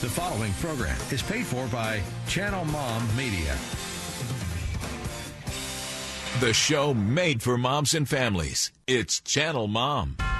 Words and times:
The 0.00 0.08
following 0.08 0.54
program 0.54 0.96
is 1.10 1.20
paid 1.20 1.44
for 1.44 1.66
by 1.66 2.00
Channel 2.26 2.64
Mom 2.64 3.06
Media. 3.14 3.54
The 6.40 6.54
show 6.54 6.94
made 6.94 7.42
for 7.42 7.58
moms 7.58 7.92
and 7.92 8.08
families. 8.08 8.72
It's 8.86 9.20
Channel 9.20 9.66
Mom. 9.66 10.16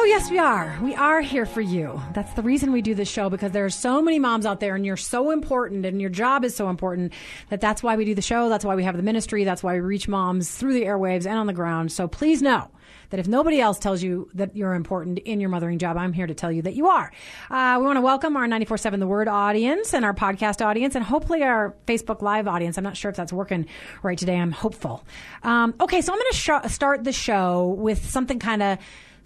Oh, 0.00 0.04
yes, 0.04 0.30
we 0.30 0.38
are. 0.38 0.78
We 0.80 0.94
are 0.94 1.20
here 1.20 1.44
for 1.44 1.60
you. 1.60 2.00
That's 2.14 2.32
the 2.34 2.42
reason 2.42 2.70
we 2.70 2.82
do 2.82 2.94
this 2.94 3.10
show 3.10 3.28
because 3.28 3.50
there 3.50 3.64
are 3.64 3.70
so 3.70 4.00
many 4.00 4.20
moms 4.20 4.46
out 4.46 4.60
there 4.60 4.76
and 4.76 4.86
you're 4.86 4.96
so 4.96 5.32
important 5.32 5.84
and 5.84 6.00
your 6.00 6.08
job 6.08 6.44
is 6.44 6.54
so 6.54 6.68
important 6.68 7.12
that 7.48 7.60
that's 7.60 7.82
why 7.82 7.96
we 7.96 8.04
do 8.04 8.14
the 8.14 8.22
show. 8.22 8.48
That's 8.48 8.64
why 8.64 8.76
we 8.76 8.84
have 8.84 8.96
the 8.96 9.02
ministry. 9.02 9.42
That's 9.42 9.60
why 9.60 9.72
we 9.72 9.80
reach 9.80 10.06
moms 10.06 10.52
through 10.52 10.74
the 10.74 10.84
airwaves 10.84 11.26
and 11.26 11.36
on 11.36 11.48
the 11.48 11.52
ground. 11.52 11.90
So 11.90 12.06
please 12.06 12.42
know 12.42 12.70
that 13.10 13.18
if 13.18 13.26
nobody 13.26 13.60
else 13.60 13.80
tells 13.80 14.00
you 14.00 14.30
that 14.34 14.54
you're 14.54 14.74
important 14.74 15.18
in 15.18 15.40
your 15.40 15.50
mothering 15.50 15.78
job, 15.78 15.96
I'm 15.96 16.12
here 16.12 16.28
to 16.28 16.34
tell 16.34 16.52
you 16.52 16.62
that 16.62 16.74
you 16.74 16.86
are. 16.86 17.10
Uh, 17.50 17.78
we 17.80 17.84
want 17.84 17.96
to 17.96 18.00
welcome 18.00 18.36
our 18.36 18.46
94.7 18.46 19.00
The 19.00 19.06
Word 19.08 19.26
audience 19.26 19.94
and 19.94 20.04
our 20.04 20.14
podcast 20.14 20.64
audience 20.64 20.94
and 20.94 21.04
hopefully 21.04 21.42
our 21.42 21.74
Facebook 21.88 22.22
Live 22.22 22.46
audience. 22.46 22.78
I'm 22.78 22.84
not 22.84 22.96
sure 22.96 23.10
if 23.10 23.16
that's 23.16 23.32
working 23.32 23.66
right 24.04 24.16
today. 24.16 24.36
I'm 24.36 24.52
hopeful. 24.52 25.04
Um, 25.42 25.74
okay, 25.80 26.02
so 26.02 26.12
I'm 26.12 26.20
going 26.20 26.30
to 26.30 26.36
sh- 26.36 26.72
start 26.72 27.02
the 27.02 27.12
show 27.12 27.74
with 27.76 28.08
something 28.08 28.38
kind 28.38 28.62
of 28.62 28.78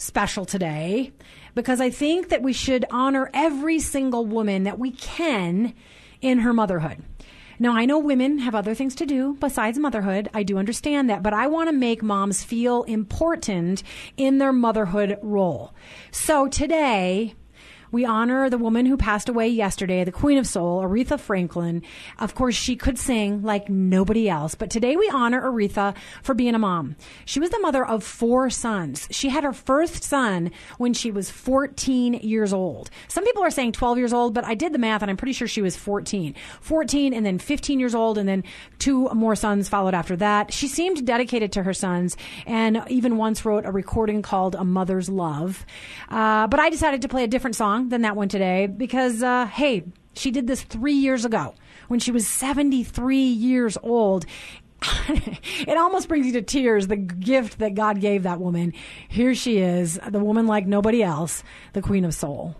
special 0.03 0.45
today 0.45 1.12
because 1.55 1.81
I 1.81 1.91
think 1.91 2.28
that 2.28 2.42
we 2.42 2.53
should 2.53 2.84
honor 2.91 3.31
every 3.33 3.78
single 3.78 4.27
woman 4.27 4.64
that 4.64 4.78
we 4.78 4.91
can 4.91 5.75
in 6.20 6.41
her 6.41 6.53
motherhood. 6.53 7.03
Now, 7.58 7.77
I 7.77 7.84
know 7.84 7.98
women 7.98 8.39
have 8.39 8.56
other 8.56 8.75
things 8.75 8.97
to 8.97 9.06
do 9.06 9.36
besides 9.39 9.78
motherhood. 9.78 10.28
I 10.34 10.42
do 10.42 10.58
understand 10.58 11.08
that, 11.08 11.23
but 11.23 11.33
I 11.33 11.47
want 11.47 11.69
to 11.69 11.73
make 11.73 12.03
moms 12.03 12.42
feel 12.42 12.83
important 12.84 13.84
in 14.17 14.39
their 14.39 14.53
motherhood 14.53 15.19
role. 15.23 15.73
So 16.11 16.48
today, 16.48 17.34
we 17.93 18.07
honor 18.07 18.48
the 18.48 18.59
woman 18.59 18.87
who 18.87 18.97
passed 18.97 19.29
away 19.29 19.48
yesterday, 19.48 20.03
the 20.03 20.11
Queen 20.11 20.39
of 20.39 20.47
Soul, 20.47 20.83
Aretha 20.83 21.21
Franklin. 21.21 21.83
Of 22.19 22.35
course, 22.35 22.55
she 22.55 22.75
could 22.75 22.98
sing 22.98 23.43
like 23.43 23.69
nobody 23.69 24.31
else, 24.31 24.55
but 24.55 24.71
today 24.71 24.97
we 24.97 25.09
honor 25.12 25.43
Aretha 25.43 25.95
for 26.23 26.35
being 26.35 26.55
a 26.55 26.59
mom. 26.59 26.97
She 27.27 27.39
was 27.39 27.51
the 27.51 27.61
mother 27.61 27.87
of 27.87 28.03
four 28.03 28.48
sons. 28.48 29.07
She 29.11 29.29
had 29.29 29.45
her 29.45 29.53
first 29.53 30.03
son 30.03 30.51
when 30.79 30.95
she 30.95 31.11
was 31.11 31.31
14 31.31 32.15
years 32.15 32.55
old. 32.55 32.89
Some 33.09 33.25
people 33.25 33.43
are 33.43 33.51
saying 33.51 33.73
12 33.73 33.98
years 33.98 34.13
old, 34.15 34.33
but 34.33 34.47
I 34.47 34.55
did 34.55 34.73
the 34.73 34.79
math 34.79 35.03
and 35.03 35.11
I'm 35.11 35.19
pretty 35.19 35.35
sure 35.35 35.47
she 35.47 35.63
was 35.63 35.77
14. 35.77 36.35
14 36.63 37.13
and 37.13 37.27
then 37.27 37.39
15 37.39 37.79
years 37.79 37.95
old 37.95 38.17
and 38.17 38.27
then 38.27 38.43
two 38.79 39.11
more 39.11 39.37
sons 39.37 39.69
followed 39.69 39.95
after 39.95 40.17
that. 40.17 40.51
She 40.51 40.67
seemed 40.67 41.07
dedicated 41.07 41.53
to 41.53 41.63
her 41.63 41.75
sons 41.75 42.17
and 42.47 42.83
even 42.89 43.19
once 43.19 43.45
wrote 43.45 43.67
a 43.67 43.70
recording 43.70 44.23
called 44.23 44.55
A 44.55 44.65
Mother's 44.65 45.11
Love. 45.11 45.67
Uh, 46.09 46.47
but 46.47 46.59
I 46.59 46.70
decided 46.70 47.03
to 47.03 47.09
play 47.09 47.25
a 47.25 47.29
different 47.29 47.55
song 47.55 47.81
than 47.88 48.02
that 48.02 48.16
one 48.16 48.28
today 48.28 48.66
because, 48.66 49.22
uh, 49.22 49.47
hey, 49.47 49.84
she 50.14 50.30
did 50.30 50.47
this 50.47 50.62
three 50.62 50.94
years 50.94 51.25
ago 51.25 51.55
when 51.89 52.00
she 52.00 52.11
was 52.11 52.27
73 52.27 53.16
years 53.16 53.78
old. 53.83 54.27
it 55.08 55.77
almost 55.77 56.08
brings 56.08 56.27
you 56.27 56.33
to 56.33 56.42
tears 56.42 56.89
the 56.89 56.97
gift 56.97 57.58
that 57.58 57.74
God 57.74 58.01
gave 58.01 58.24
that 58.24 58.40
woman. 58.40 58.73
Here 59.08 59.34
she 59.34 59.58
is, 59.58 59.98
the 60.08 60.18
woman 60.18 60.46
like 60.46 60.67
nobody 60.67 61.02
else, 61.02 61.45
the 61.73 61.83
Queen 61.83 62.05
of 62.05 62.14
Soul. 62.14 62.57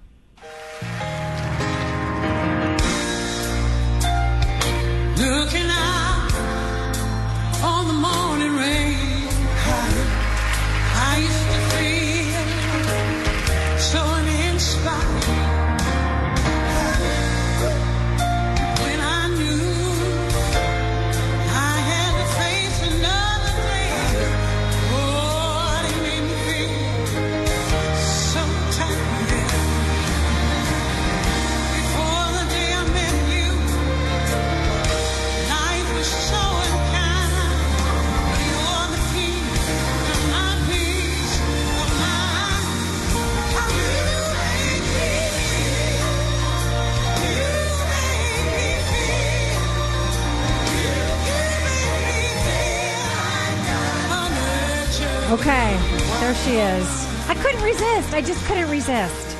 Resist. 57.73 58.13
I 58.13 58.21
just 58.21 58.45
couldn't 58.47 58.71
resist. 58.71 59.37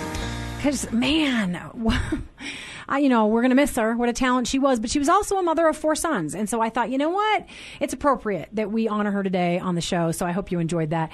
Because, 0.57 0.91
man, 0.93 1.61
I, 2.93 2.99
you 2.99 3.09
know, 3.09 3.27
we're 3.27 3.41
going 3.41 3.53
to 3.53 3.57
miss 3.57 3.75
her. 3.77 3.97
What 3.97 4.11
a 4.11 4.13
talent 4.13 4.47
she 4.47 4.59
was. 4.59 4.79
But 4.79 4.91
she 4.91 4.99
was 4.99 5.09
also 5.09 5.39
a 5.39 5.43
mother 5.43 5.67
of 5.67 5.79
four 5.79 5.95
sons. 5.95 6.35
And 6.35 6.47
so 6.47 6.61
I 6.61 6.69
thought, 6.69 6.91
you 6.91 6.99
know 6.99 7.09
what? 7.09 7.47
It's 7.81 7.95
appropriate 7.95 8.51
that 8.53 8.71
we 8.71 8.87
honor 8.87 9.11
her 9.11 9.23
today 9.23 9.59
on 9.59 9.75
the 9.75 9.81
show. 9.81 10.13
So 10.13 10.27
I 10.27 10.33
hope 10.33 10.53
you 10.53 10.59
enjoyed 10.59 10.91
that. 10.91 11.11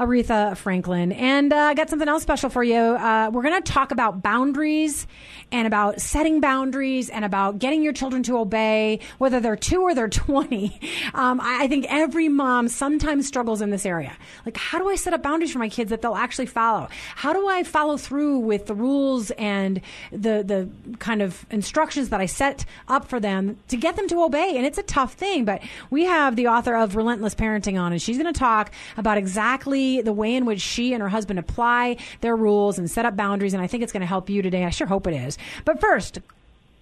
Aretha 0.00 0.56
Franklin. 0.56 1.12
And 1.12 1.52
uh, 1.52 1.56
I 1.56 1.74
got 1.74 1.90
something 1.90 2.08
else 2.08 2.22
special 2.22 2.48
for 2.48 2.64
you. 2.64 2.74
Uh, 2.74 3.30
we're 3.32 3.42
going 3.42 3.62
to 3.62 3.72
talk 3.72 3.92
about 3.92 4.22
boundaries 4.22 5.06
and 5.52 5.66
about 5.66 6.00
setting 6.00 6.40
boundaries 6.40 7.10
and 7.10 7.22
about 7.22 7.58
getting 7.58 7.82
your 7.82 7.92
children 7.92 8.22
to 8.22 8.38
obey, 8.38 9.00
whether 9.18 9.40
they're 9.40 9.56
two 9.56 9.82
or 9.82 9.94
they're 9.94 10.08
20. 10.20 10.80
Um, 11.12 11.40
I, 11.40 11.64
I 11.64 11.68
think 11.68 11.84
every 11.88 12.30
mom 12.30 12.68
sometimes 12.68 13.26
struggles 13.26 13.60
in 13.60 13.70
this 13.70 13.84
area. 13.84 14.16
Like, 14.46 14.56
how 14.56 14.78
do 14.78 14.88
I 14.88 14.96
set 14.96 15.12
up 15.12 15.22
boundaries 15.22 15.52
for 15.52 15.58
my 15.58 15.68
kids 15.68 15.90
that 15.90 16.00
they'll 16.00 16.14
actually 16.14 16.46
follow? 16.46 16.88
How 17.14 17.34
do 17.34 17.46
I 17.46 17.62
follow 17.62 17.98
through 17.98 18.38
with 18.38 18.66
the 18.66 18.74
rules 18.74 19.30
and 19.32 19.82
the, 20.10 20.42
the 20.42 20.70
kind 20.98 21.19
of 21.20 21.46
instructions 21.50 22.08
that 22.10 22.20
I 22.20 22.26
set 22.26 22.64
up 22.88 23.08
for 23.08 23.20
them 23.20 23.58
to 23.68 23.76
get 23.76 23.96
them 23.96 24.08
to 24.08 24.22
obey? 24.22 24.56
And 24.56 24.66
it's 24.66 24.78
a 24.78 24.82
tough 24.82 25.14
thing, 25.14 25.44
but 25.44 25.62
we 25.90 26.04
have 26.04 26.36
the 26.36 26.48
author 26.48 26.74
of 26.74 26.96
Relentless 26.96 27.34
Parenting 27.34 27.80
on, 27.80 27.92
and 27.92 28.00
she's 28.00 28.18
going 28.18 28.32
to 28.32 28.38
talk 28.38 28.72
about 28.96 29.18
exactly 29.18 30.00
the 30.02 30.12
way 30.12 30.34
in 30.34 30.44
which 30.44 30.60
she 30.60 30.92
and 30.92 31.02
her 31.02 31.08
husband 31.08 31.38
apply 31.38 31.96
their 32.20 32.36
rules 32.36 32.78
and 32.78 32.90
set 32.90 33.04
up 33.04 33.16
boundaries. 33.16 33.54
And 33.54 33.62
I 33.62 33.66
think 33.66 33.82
it's 33.82 33.92
going 33.92 34.00
to 34.00 34.06
help 34.06 34.30
you 34.30 34.42
today. 34.42 34.64
I 34.64 34.70
sure 34.70 34.86
hope 34.86 35.06
it 35.06 35.14
is. 35.14 35.38
But 35.64 35.80
first, 35.80 36.20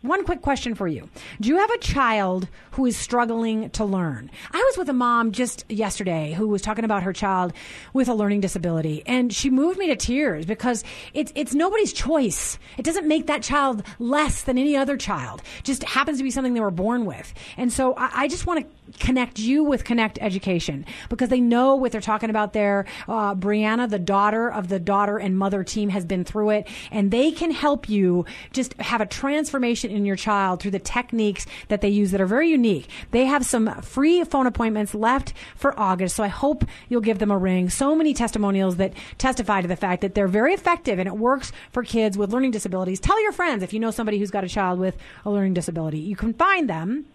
one 0.03 0.25
quick 0.25 0.43
question 0.43 0.75
for 0.75 0.87
you. 0.87 1.09
Do 1.41 1.49
you 1.49 1.57
have 1.57 1.71
a 1.71 1.79
child 1.79 2.49
who 2.73 2.87
is 2.87 2.97
struggling 2.97 3.71
to 3.71 3.85
learn? 3.85 4.31
I 4.53 4.59
was 4.59 4.79
with 4.79 4.89
a 4.89 4.93
mom 4.93 5.33
just 5.33 5.65
yesterday 5.69 6.35
who 6.35 6.47
was 6.47 6.63
talking 6.63 6.85
about 6.85 7.03
her 7.03 7.13
child 7.13 7.53
with 7.93 8.09
a 8.09 8.15
learning 8.15 8.41
disability 8.41 9.03
and 9.07 9.33
she 9.33 9.51
moved 9.51 9.79
me 9.79 9.89
to 9.89 9.97
tears 9.97 10.47
because 10.47 10.85
it's, 11.15 11.33
it's 11.35 11.55
nobody's 11.55 11.93
choice. 11.93 12.59
It 12.77 12.85
doesn't 12.85 13.09
make 13.09 13.27
that 13.27 13.43
child 13.43 13.83
less 13.99 14.43
than 14.43 14.57
any 14.57 14.77
other 14.77 14.97
child. 14.97 15.43
Just 15.65 15.83
happens 15.83 16.19
to 16.19 16.25
be 16.25 16.31
something 16.31 16.55
they 16.55 16.61
were 16.61 16.71
born 16.71 17.05
with. 17.05 17.35
And 17.57 17.73
so 17.73 17.95
I, 17.95 18.11
I 18.23 18.29
just 18.29 18.47
want 18.47 18.61
to 18.61 18.78
connect 18.99 19.39
you 19.39 19.65
with 19.65 19.85
Connect 19.85 20.19
Education 20.21 20.85
because 21.09 21.29
they 21.29 21.41
know 21.41 21.75
what 21.75 21.93
they're 21.93 22.01
talking 22.01 22.31
about 22.31 22.53
there. 22.53 22.87
Uh, 23.07 23.35
Brianna, 23.35 23.89
the 23.89 23.99
daughter 23.99 24.51
of 24.51 24.69
the 24.69 24.79
daughter 24.79 25.19
and 25.19 25.37
mother 25.37 25.65
team 25.65 25.91
has 25.91 26.05
been 26.05 26.25
through 26.25 26.51
it 26.51 26.69
and 26.91 27.11
they 27.11 27.31
can 27.31 27.51
help 27.51 27.89
you 27.89 28.25
just 28.53 28.75
have 28.75 29.01
a 29.01 29.07
transformation 29.07 29.91
in 29.91 30.05
your 30.05 30.17
child 30.17 30.61
through 30.61 30.71
the 30.71 30.79
techniques 30.79 31.47
that 31.69 31.81
they 31.81 31.89
use 31.89 32.11
that 32.11 32.21
are 32.21 32.27
very 32.27 32.49
unique. 32.49 32.89
They 33.11 33.27
have 33.27 33.45
some 33.45 33.81
free 33.83 34.25
phone 34.25 34.47
appointments 34.47 34.95
left 34.95 35.33
for 35.57 35.79
August, 35.79 36.17
so 36.17 36.25
I 36.25 36.29
hope 36.29 36.65
you'll 36.89 37.01
give 37.01 37.19
them 37.19 37.31
a 37.31 37.39
ring. 37.39 37.71
So 37.71 37.95
many 37.95 38.15
testimonials 38.15 38.77
that 38.77 38.93
testify 39.19 39.61
to 39.61 39.69
the 39.69 39.77
fact 39.77 40.03
that 40.03 40.15
they're 40.15 40.29
very 40.29 40.55
effective 40.55 40.99
and 40.99 41.09
it 41.09 41.17
works 41.17 41.53
for 41.73 41.83
kids 41.83 42.17
with 42.17 42.33
learning 42.33 42.51
disabilities. 42.51 43.01
Tell 43.01 43.21
your 43.23 43.33
friends 43.33 43.63
if 43.63 43.73
you 43.73 43.81
know 43.81 43.91
somebody 43.91 44.19
who's 44.19 44.31
got 44.31 44.45
a 44.45 44.49
child 44.49 44.79
with 44.79 44.97
a 45.25 45.31
learning 45.31 45.55
disability. 45.55 45.99
You 45.99 46.17
can 46.17 46.35
find 46.35 46.69
them 46.69 47.07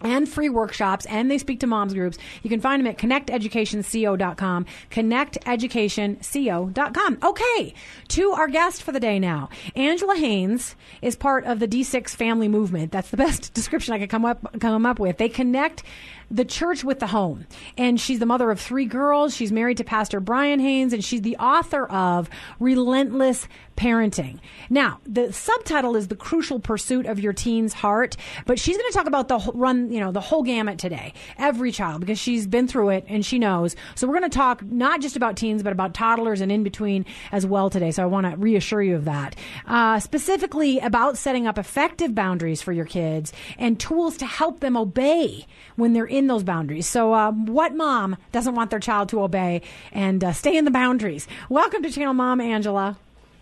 and 0.00 0.28
free 0.28 0.48
workshops 0.48 1.06
and 1.06 1.28
they 1.30 1.38
speak 1.38 1.60
to 1.60 1.66
moms 1.66 1.94
groups. 1.94 2.18
You 2.42 2.50
can 2.50 2.60
find 2.60 2.80
them 2.80 2.88
at 2.88 2.98
connecteducationco.com, 2.98 4.66
connecteducationco.com. 4.90 7.18
Okay, 7.22 7.74
to 8.08 8.32
our 8.32 8.48
guest 8.48 8.82
for 8.82 8.92
the 8.92 9.00
day 9.00 9.18
now. 9.18 9.48
Angela 9.74 10.16
Haynes 10.16 10.76
is 11.02 11.16
part 11.16 11.44
of 11.44 11.58
the 11.58 11.68
D6 11.68 12.10
family 12.10 12.48
movement. 12.48 12.92
That's 12.92 13.10
the 13.10 13.16
best 13.16 13.54
description 13.54 13.94
I 13.94 13.98
could 13.98 14.10
come 14.10 14.24
up 14.24 14.60
come 14.60 14.86
up 14.86 15.00
with. 15.00 15.18
They 15.18 15.28
connect 15.28 15.82
the 16.30 16.44
church 16.44 16.84
with 16.84 17.00
the 17.00 17.06
home. 17.06 17.46
And 17.76 18.00
she's 18.00 18.18
the 18.18 18.26
mother 18.26 18.50
of 18.50 18.60
three 18.60 18.84
girls. 18.84 19.34
She's 19.34 19.52
married 19.52 19.78
to 19.78 19.84
Pastor 19.84 20.20
Brian 20.20 20.60
Haynes, 20.60 20.92
and 20.92 21.04
she's 21.04 21.22
the 21.22 21.36
author 21.38 21.86
of 21.86 22.28
Relentless 22.60 23.48
Parenting. 23.78 24.40
Now, 24.70 24.98
the 25.06 25.32
subtitle 25.32 25.94
is 25.94 26.08
The 26.08 26.16
Crucial 26.16 26.58
Pursuit 26.58 27.06
of 27.06 27.20
Your 27.20 27.32
Teen's 27.32 27.72
Heart, 27.72 28.16
but 28.44 28.58
she's 28.58 28.76
going 28.76 28.90
to 28.90 28.96
talk 28.96 29.06
about 29.06 29.28
the 29.28 29.38
whole, 29.38 29.52
run, 29.54 29.92
you 29.92 30.00
know, 30.00 30.10
the 30.10 30.20
whole 30.20 30.42
gamut 30.42 30.80
today. 30.80 31.14
Every 31.38 31.70
child, 31.70 32.00
because 32.00 32.18
she's 32.18 32.48
been 32.48 32.66
through 32.66 32.88
it 32.88 33.04
and 33.06 33.24
she 33.24 33.38
knows. 33.38 33.76
So 33.94 34.08
we're 34.08 34.18
going 34.18 34.28
to 34.28 34.36
talk 34.36 34.64
not 34.64 35.00
just 35.00 35.14
about 35.14 35.36
teens, 35.36 35.62
but 35.62 35.72
about 35.72 35.94
toddlers 35.94 36.40
and 36.40 36.50
in 36.50 36.64
between 36.64 37.06
as 37.30 37.46
well 37.46 37.70
today. 37.70 37.92
So 37.92 38.02
I 38.02 38.06
want 38.06 38.28
to 38.28 38.36
reassure 38.36 38.82
you 38.82 38.96
of 38.96 39.04
that. 39.04 39.36
Uh, 39.64 40.00
specifically 40.00 40.80
about 40.80 41.16
setting 41.16 41.46
up 41.46 41.56
effective 41.56 42.16
boundaries 42.16 42.60
for 42.60 42.72
your 42.72 42.84
kids 42.84 43.32
and 43.58 43.78
tools 43.78 44.16
to 44.16 44.26
help 44.26 44.58
them 44.58 44.76
obey 44.76 45.46
when 45.76 45.92
they're 45.92 46.04
in 46.04 46.26
those 46.26 46.42
boundaries. 46.42 46.88
So, 46.88 47.14
um, 47.14 47.46
what 47.46 47.76
mom 47.76 48.16
doesn't 48.32 48.56
want 48.56 48.70
their 48.70 48.80
child 48.80 49.10
to 49.10 49.22
obey 49.22 49.62
and 49.92 50.24
uh, 50.24 50.32
stay 50.32 50.56
in 50.56 50.64
the 50.64 50.72
boundaries? 50.72 51.28
Welcome 51.48 51.84
to 51.84 51.90
Channel 51.90 52.14
Mom, 52.14 52.40
Angela. 52.40 52.98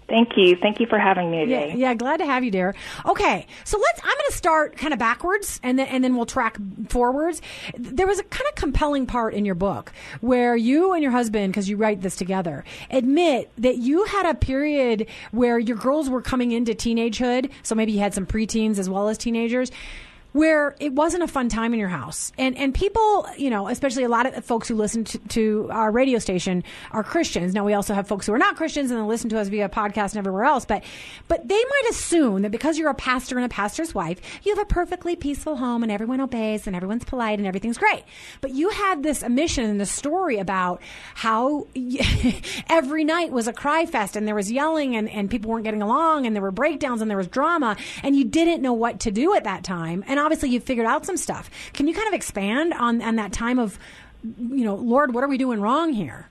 Thank 0.09 0.37
you. 0.37 0.57
Thank 0.57 0.79
you 0.79 0.87
for 0.87 0.99
having 0.99 1.31
me 1.31 1.45
Yeah, 1.45 1.67
yeah, 1.67 1.95
glad 1.95 2.19
to 2.19 2.27
have 2.27 2.45
you, 2.45 2.51
dear. 2.51 2.75
Okay, 3.05 3.47
so 3.65 3.79
let's. 3.79 4.01
I'm 4.01 4.07
going 4.07 4.31
to 4.31 4.37
start 4.37 4.77
kind 4.77 4.93
of 4.93 4.99
backwards, 4.99 5.59
and 5.63 5.79
then 5.79 5.89
and 5.89 6.05
then 6.05 6.15
we'll 6.15 6.27
track 6.27 6.57
forwards. 6.89 7.43
There 7.77 8.07
was 8.07 8.21
a 8.21 8.23
kind 8.25 8.49
of 8.49 8.55
compelling 8.55 9.07
part 9.07 9.35
in 9.35 9.45
your 9.45 9.57
book 9.57 9.93
where 10.21 10.55
you 10.55 10.93
and 10.93 11.03
your 11.03 11.13
husband, 11.13 11.53
because 11.53 11.69
you 11.69 11.77
write 11.77 12.03
this 12.03 12.15
together, 12.15 12.65
admit 12.91 13.51
that 13.59 13.79
you 13.79 14.05
had 14.05 14.27
a 14.27 14.35
period 14.35 15.09
where 15.33 15.59
your 15.59 15.77
girls 15.77 16.09
were 16.09 16.23
coming 16.23 16.53
into 16.53 16.73
teenagehood. 16.73 17.51
So 17.65 17.75
maybe 17.75 17.93
you 17.93 18.01
had 18.01 18.15
some 18.15 18.27
preteens 18.27 18.79
as 18.79 18.89
well 18.89 19.09
as 19.09 19.19
teenagers 19.19 19.73
where 20.37 20.77
it 20.79 20.93
wasn't 20.93 21.23
a 21.23 21.27
fun 21.27 21.49
time 21.49 21.73
in 21.73 21.81
your 21.81 21.89
house. 21.89 22.31
And 22.37 22.57
and 22.59 22.75
people, 22.75 23.27
you 23.39 23.49
know, 23.49 23.69
especially 23.69 24.05
a 24.05 24.09
lot 24.09 24.27
of 24.27 24.45
folks 24.45 24.69
who 24.69 24.75
listen 24.75 25.05
to, 25.05 25.19
to 25.19 25.69
our 25.71 25.91
radio 25.91 26.19
station 26.19 26.63
are 26.91 27.03
Christians. 27.03 27.55
Now 27.55 27.65
we 27.65 27.73
also 27.73 27.95
have 27.95 28.07
folks 28.07 28.27
who 28.27 28.35
are 28.35 28.39
not 28.39 28.55
Christians 28.57 28.91
and 28.91 29.01
they 29.01 29.05
listen 29.05 29.31
to 29.31 29.39
us 29.39 29.49
via 29.49 29.71
podcast 29.71 30.11
and 30.11 30.19
everywhere 30.19 30.45
else, 30.45 30.67
but 30.67 30.85
but 31.27 31.49
they 31.49 31.55
might 31.55 31.91
assume 31.91 32.43
that 32.43 32.51
because 32.51 32.77
you're 32.79 32.91
a 32.91 32.95
pastor 32.95 33.37
and 33.37 33.47
a 33.47 33.49
pastor's 33.49 33.95
wife, 33.95 34.21
you 34.45 34.55
have 34.55 34.63
a 34.63 34.67
perfectly 34.67 35.17
peaceful 35.17 35.57
home 35.57 35.83
and 35.83 35.91
everyone 35.91 36.21
obeys 36.21 36.67
and 36.67 36.77
everyone's 36.77 37.05
polite 37.05 37.39
and 37.39 37.49
everything's 37.49 37.79
great. 37.79 38.05
But 38.43 38.51
you 38.51 38.69
had 38.69 39.03
this 39.03 39.27
mission 39.27 39.65
and 39.65 39.81
this 39.81 39.91
story 39.91 40.39
about 40.39 40.83
how 41.15 41.67
every 42.69 43.05
night 43.05 43.33
was 43.33 43.49
a 43.49 43.55
cry 43.55 43.87
fest 43.87 44.17
and 44.17 44.29
there 44.29 44.35
was 44.35 44.53
yelling 44.53 44.97
and, 44.97 45.09
and 45.09 45.31
people 45.31 45.51
weren't 45.51 45.65
getting 45.65 45.83
along 45.83 46.27
and 46.27 46.37
there 46.37 46.43
were 46.43 46.51
breakdowns 46.51 47.01
and 47.01 47.11
there 47.11 47.17
was 47.17 47.29
drama 47.29 47.75
and 48.03 48.15
you 48.15 48.25
didn't 48.25 48.61
know 48.61 48.75
what 48.75 49.01
to 49.01 49.11
do 49.11 49.35
at 49.35 49.45
that 49.45 49.65
time. 49.65 50.05
And 50.07 50.21
obviously 50.27 50.51
you've 50.51 50.65
figured 50.65 50.87
out 50.87 51.07
some 51.07 51.17
stuff. 51.17 51.49
Can 51.73 51.87
you 51.87 51.95
kind 51.95 52.09
of 52.09 52.15
expand 52.15 52.75
on, 52.75 53.01
on 53.01 53.15
that 53.17 53.33
time 53.33 53.61
of, 53.61 53.79
you 54.23 54.65
know, 54.65 54.75
Lord, 54.75 55.15
what 55.15 55.23
are 55.23 55.29
we 55.29 55.39
doing 55.39 55.61
wrong 55.61 55.93
here? 55.93 56.29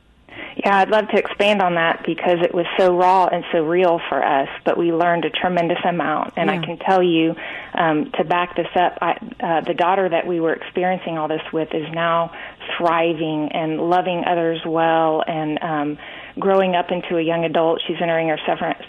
Yeah, 0.58 0.80
I'd 0.80 0.90
love 0.90 1.08
to 1.10 1.18
expand 1.18 1.62
on 1.62 1.76
that 1.76 2.04
because 2.06 2.40
it 2.42 2.54
was 2.54 2.66
so 2.78 2.94
raw 2.94 3.28
and 3.28 3.46
so 3.54 3.64
real 3.64 4.02
for 4.10 4.22
us, 4.22 4.50
but 4.66 4.78
we 4.78 4.92
learned 4.92 5.24
a 5.24 5.30
tremendous 5.30 5.78
amount. 5.88 6.34
And 6.36 6.50
Yeah. 6.50 6.60
I 6.60 6.66
can 6.66 6.78
tell 6.78 7.02
you, 7.02 7.36
um, 7.74 8.12
to 8.18 8.26
back 8.26 8.56
this 8.58 8.68
up, 8.76 8.98
I, 9.02 9.12
uh, 9.40 9.62
the 9.62 9.74
daughter 9.74 10.10
that 10.10 10.28
we 10.28 10.42
were 10.42 10.54
experiencing 10.54 11.18
all 11.18 11.30
this 11.30 11.42
with 11.54 11.74
is 11.74 11.88
now 11.94 12.32
thriving 12.78 13.50
and 13.54 13.90
loving 13.90 14.24
others 14.26 14.60
well 14.66 15.24
and 15.26 15.62
um, 15.62 15.98
growing 16.38 16.76
up 16.76 16.92
into 16.92 17.18
a 17.18 17.22
young 17.22 17.46
adult. 17.46 17.82
She's 17.88 17.98
entering 18.02 18.28
her 18.28 18.40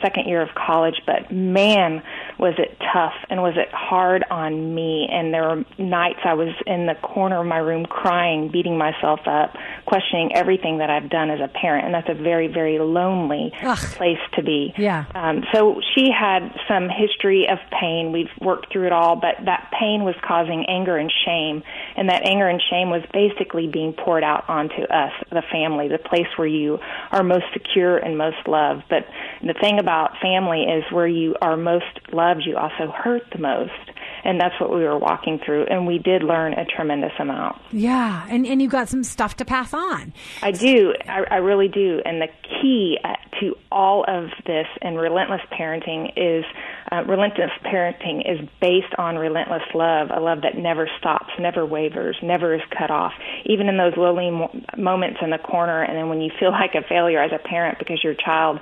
second 0.02 0.26
year 0.26 0.42
of 0.42 0.48
college, 0.54 1.00
but 1.06 1.30
man, 1.30 2.02
was 2.38 2.54
it 2.58 2.76
tough 2.92 3.14
and 3.30 3.42
was 3.42 3.54
it 3.56 3.68
hard 3.72 4.24
on 4.30 4.74
me. 4.74 5.08
And 5.10 5.32
there 5.32 5.42
were 5.42 5.64
nights 5.78 6.20
I 6.24 6.34
was 6.34 6.54
in 6.66 6.86
the 6.86 6.94
corner 6.94 7.40
of 7.40 7.46
my 7.46 7.58
room 7.58 7.86
crying, 7.86 8.50
beating 8.50 8.76
myself 8.76 9.20
up, 9.26 9.54
questioning 9.86 10.34
everything 10.34 10.78
that 10.78 10.90
I've 10.90 11.08
done 11.08 11.30
as 11.30 11.40
a 11.40 11.48
parent. 11.48 11.86
And 11.86 11.94
that's 11.94 12.08
a 12.08 12.14
very, 12.14 12.48
very 12.48 12.78
lonely 12.78 13.52
Ugh. 13.62 13.78
place 13.96 14.18
to 14.34 14.42
be. 14.42 14.74
Yeah. 14.76 15.04
Um, 15.14 15.44
so 15.52 15.80
she 15.94 16.10
had 16.10 16.50
some 16.68 16.88
history 16.88 17.46
of 17.50 17.58
pain. 17.80 18.12
We've 18.12 18.30
worked 18.40 18.72
through 18.72 18.86
it 18.86 18.92
all, 18.92 19.16
but 19.16 19.44
that 19.44 19.72
pain 19.78 20.04
was 20.04 20.14
causing 20.26 20.66
anger 20.68 20.96
and 20.96 21.12
shame. 21.24 21.62
And 21.96 22.08
that 22.10 22.26
anger 22.26 22.48
and 22.48 22.60
shame 22.70 22.90
was 22.90 23.02
basically 23.12 23.66
being 23.66 23.92
poured 23.92 24.24
out 24.24 24.48
onto 24.48 24.82
us, 24.82 25.12
the 25.30 25.42
family, 25.50 25.88
the 25.88 25.98
place 25.98 26.26
where 26.36 26.48
you 26.48 26.78
are 27.12 27.22
most 27.22 27.44
secure 27.52 27.96
and 27.96 28.18
most 28.18 28.46
loved. 28.46 28.84
But 28.90 29.06
the 29.42 29.54
thing 29.54 29.78
about 29.78 30.12
family 30.20 30.62
is 30.64 30.84
where 30.90 31.06
you 31.08 31.34
are 31.40 31.56
most 31.56 31.84
loved, 32.12 32.25
you 32.44 32.56
also 32.56 32.92
hurt 32.92 33.22
the 33.32 33.38
most. 33.38 33.72
And 34.24 34.40
that's 34.40 34.58
what 34.60 34.70
we 34.70 34.82
were 34.82 34.98
walking 34.98 35.38
through. 35.44 35.66
And 35.66 35.86
we 35.86 35.98
did 35.98 36.22
learn 36.24 36.52
a 36.54 36.64
tremendous 36.64 37.12
amount. 37.20 37.56
Yeah. 37.70 38.26
And, 38.28 38.44
and 38.44 38.60
you 38.60 38.68
got 38.68 38.88
some 38.88 39.04
stuff 39.04 39.36
to 39.36 39.44
pass 39.44 39.72
on. 39.72 40.12
I 40.42 40.50
do. 40.50 40.94
I, 41.08 41.22
I 41.30 41.36
really 41.36 41.68
do. 41.68 42.00
And 42.04 42.20
the 42.20 42.28
key 42.60 42.98
uh, 43.04 43.14
to 43.40 43.54
all 43.70 44.04
of 44.08 44.30
this 44.46 44.66
and 44.82 44.98
relentless 44.98 45.42
parenting 45.52 46.12
is 46.16 46.44
uh, 46.90 47.02
relentless 47.04 47.50
parenting 47.64 48.20
is 48.20 48.48
based 48.60 48.94
on 48.98 49.16
relentless 49.16 49.62
love, 49.74 50.08
a 50.14 50.20
love 50.20 50.42
that 50.42 50.56
never 50.56 50.88
stops, 50.98 51.30
never 51.38 51.66
wavers, 51.66 52.16
never 52.22 52.54
is 52.54 52.62
cut 52.76 52.90
off. 52.90 53.12
Even 53.44 53.68
in 53.68 53.76
those 53.76 53.94
lonely 53.96 54.30
mo- 54.30 54.62
moments 54.76 55.18
in 55.22 55.30
the 55.30 55.38
corner, 55.38 55.82
and 55.82 55.96
then 55.96 56.08
when 56.08 56.20
you 56.20 56.30
feel 56.38 56.50
like 56.56 56.74
a 56.74 56.86
failure 56.88 57.22
as 57.22 57.32
a 57.32 57.48
parent 57.48 57.78
because 57.78 58.02
your 58.02 58.14
child 58.14 58.58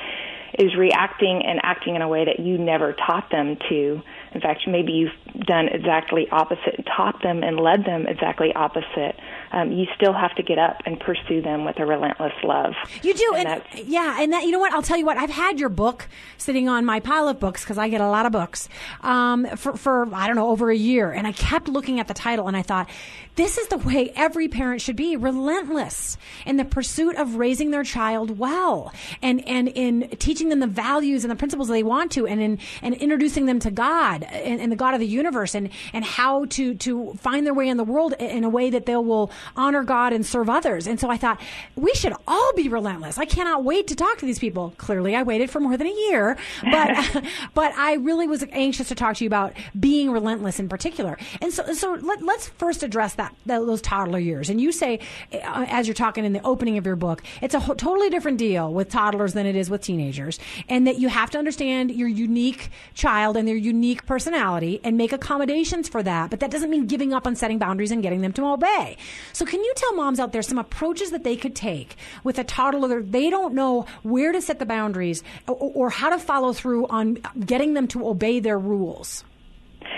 is 0.59 0.77
reacting 0.77 1.43
and 1.45 1.61
acting 1.63 1.97
in 1.97 2.03
a 2.03 2.09
way 2.09 2.25
that 2.25 2.41
you 2.41 2.59
never 2.59 2.93
taught 2.93 3.31
them 3.31 3.57
to. 3.69 4.03
In 4.35 4.41
fact, 4.41 4.63
maybe 4.67 4.93
you've 4.93 5.47
done 5.47 5.69
exactly 5.69 6.29
opposite, 6.31 6.75
and 6.77 6.87
taught 6.87 7.23
them 7.23 7.43
and 7.43 7.59
led 7.59 7.85
them 7.85 8.07
exactly 8.07 8.53
opposite. 8.53 9.17
Um, 9.53 9.71
you 9.71 9.87
still 9.95 10.13
have 10.13 10.35
to 10.35 10.43
get 10.43 10.59
up 10.59 10.83
and 10.85 10.99
pursue 10.99 11.41
them 11.41 11.65
with 11.65 11.79
a 11.79 11.87
relentless 11.87 12.33
love. 12.43 12.75
You 13.03 13.15
do, 13.15 13.35
And 13.37 13.49
and, 13.49 13.89
yeah, 13.89 14.21
and 14.21 14.33
that 14.33 14.45
you 14.45 14.51
know 14.51 14.59
what? 14.59 14.73
I'll 14.73 14.83
tell 14.83 14.97
you 14.97 15.07
what. 15.07 15.17
I've 15.17 15.31
had 15.31 15.61
your 15.61 15.69
book 15.69 16.09
sitting 16.37 16.69
on 16.69 16.85
my 16.85 16.99
pile 16.99 17.29
of 17.29 17.39
books 17.39 17.63
because 17.63 17.79
I 17.79 17.89
get 17.89 18.01
a 18.01 18.09
lot 18.09 18.27
of 18.27 18.33
books 18.33 18.69
um, 19.03 19.47
for 19.57 19.77
for 19.77 20.13
I 20.15 20.27
don't 20.27 20.37
know 20.37 20.49
over 20.49 20.71
a 20.71 20.77
year, 20.77 21.13
and 21.13 21.27
I 21.27 21.33
kept 21.33 21.69
looking 21.69 22.01
at 22.01 22.09
the 22.09 22.15
title, 22.15 22.49
and 22.49 22.57
I 22.57 22.63
thought, 22.63 22.91
this 23.37 23.59
is 23.59 23.69
the 23.69 23.79
way 23.79 24.13
every 24.17 24.49
parent 24.49 24.81
should 24.81 24.97
be: 24.97 25.17
relentless 25.17 26.19
in 26.45 26.57
the 26.57 26.65
pursuit 26.65 27.17
of 27.17 27.37
raising 27.37 27.71
their 27.71 27.85
child 27.85 28.39
well, 28.39 28.93
and 29.23 29.47
and 29.49 29.69
in 29.69 30.09
teaching 30.19 30.49
them 30.49 30.59
the 30.59 30.67
values 30.67 31.25
and 31.25 31.31
the 31.31 31.37
principles 31.37 31.69
they 31.69 31.83
want 31.85 32.11
to, 32.13 32.27
and 32.27 32.41
in 32.41 32.59
and 32.83 32.95
introducing 32.95 33.47
them 33.47 33.61
to 33.61 33.71
God 33.71 34.24
and, 34.31 34.61
and 34.61 34.73
the 34.73 34.77
God 34.77 34.95
of 34.95 35.01
the 35.01 35.07
universe, 35.07 35.55
and 35.55 35.71
and 35.93 36.05
how 36.05 36.45
to 36.47 36.75
to 36.75 37.15
find 37.15 37.47
their 37.47 37.55
way 37.55 37.69
in 37.69 37.77
the 37.77 37.85
world 37.85 38.15
in 38.19 38.45
a 38.45 38.49
way 38.49 38.71
that 38.71 38.87
they 38.87 38.97
will 38.97 39.31
honor 39.57 39.83
God 39.83 40.13
and 40.13 40.25
serve 40.25 40.49
others. 40.49 40.87
And 40.87 40.99
so 40.99 41.11
I 41.11 41.17
thought 41.17 41.41
we 41.77 41.93
should 41.95 42.15
all 42.27 42.53
be 42.55 42.69
relentless. 42.69 43.19
I 43.19 43.25
cannot 43.25 43.65
wait 43.65 43.89
to 43.89 43.97
talk 43.97 44.19
to 44.19 44.27
these 44.27 44.39
people. 44.39 44.75
Clearly, 44.79 45.15
I 45.17 45.23
waited 45.23 45.51
for 45.51 45.61
more 45.61 45.77
than 45.77 45.87
a 45.87 45.95
year, 46.09 46.37
but 46.63 47.25
but 47.55 47.73
I 47.75 47.95
really 47.95 48.27
was 48.27 48.45
anxious 48.53 48.89
to 48.89 48.95
talk 48.95 49.17
to 49.17 49.25
you 49.25 49.29
about 49.29 49.55
being 49.79 50.11
relentless 50.11 50.59
in 50.59 50.69
particular. 50.69 51.19
And 51.41 51.53
so 51.53 51.73
so 51.73 51.95
let, 52.01 52.23
let's 52.23 52.49
first 52.49 52.83
address 52.83 53.15
that, 53.15 53.35
that 53.47 53.59
those 53.59 53.83
toddler 53.83 54.19
years. 54.19 54.51
And 54.51 54.61
you 54.61 54.73
say, 54.73 55.01
uh, 55.33 55.67
as 55.69 55.87
you're 55.87 55.95
talking 55.95 56.25
in 56.25 56.33
the 56.33 56.43
opening 56.43 56.79
of 56.79 56.87
your 56.87 56.97
book, 56.97 57.23
it's 57.41 57.55
a 57.55 57.61
ho- 57.61 57.75
totally 57.75 58.11
different 58.11 58.39
deal 58.39 58.73
with 58.73 58.89
toddlers 58.89 59.35
than 59.35 59.47
it 59.47 59.57
is 59.57 59.71
with 59.71 59.83
teenagers, 59.83 60.39
and 60.69 60.87
that 60.87 60.99
you 60.99 61.09
have 61.09 61.31
to 61.31 61.39
understand 61.39 61.91
your 61.91 62.09
unique 62.09 62.71
child 62.95 63.37
and 63.37 63.47
their 63.47 63.57
unique 63.57 64.07
personality 64.15 64.81
and 64.85 64.97
make 64.97 65.13
accommodations 65.13 65.89
for 65.89 66.01
that. 66.01 66.31
But 66.31 66.39
that 66.39 66.53
doesn't 66.53 66.71
mean 66.71 66.87
giving 66.87 67.13
up 67.13 67.27
on 67.27 67.35
setting 67.35 67.59
boundaries 67.59 67.91
and 67.91 68.01
getting 68.01 68.21
them 68.21 68.33
to 68.35 68.47
obey. 68.47 68.97
So 69.33 69.45
can 69.45 69.59
you 69.59 69.73
tell 69.75 69.97
moms 69.97 70.21
out 70.21 70.31
there 70.31 70.41
some 70.41 70.57
approaches 70.57 71.11
that 71.11 71.25
they 71.25 71.35
could 71.35 71.57
take 71.57 71.97
with 72.23 72.39
a 72.39 72.45
toddler 72.45 73.03
they 73.03 73.29
don't 73.29 73.55
know 73.55 73.87
where 74.05 74.31
to 74.31 74.41
set 74.41 74.61
the 74.61 74.67
boundaries 74.67 75.25
or, 75.49 75.57
or 75.57 75.91
how 75.91 76.11
to 76.11 76.19
follow 76.21 76.53
through 76.53 76.87
on 76.87 77.19
getting 77.45 77.75
them 77.75 77.89
to 77.89 78.07
obey 78.07 78.39
their 78.39 78.57
rules? 78.57 79.25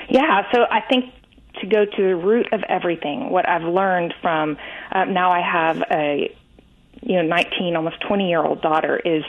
Yeah, 0.09 0.51
so 0.51 0.63
I 0.71 0.81
think 0.89 1.13
to 1.61 1.67
go 1.67 1.85
to 1.85 2.03
the 2.03 2.17
root 2.17 2.47
of 2.53 2.63
everything, 2.71 3.29
what 3.29 3.47
I've 3.47 3.65
learned 3.65 4.15
from 4.23 4.57
uh, 4.93 5.05
now 5.05 5.31
I 5.31 5.43
have 5.43 5.83
a 5.91 6.35
you 7.03 7.17
know 7.17 7.23
19 7.23 7.77
almost 7.77 7.97
20 8.09 8.31
year 8.31 8.43
old 8.43 8.63
daughter 8.63 8.97
is 8.97 9.25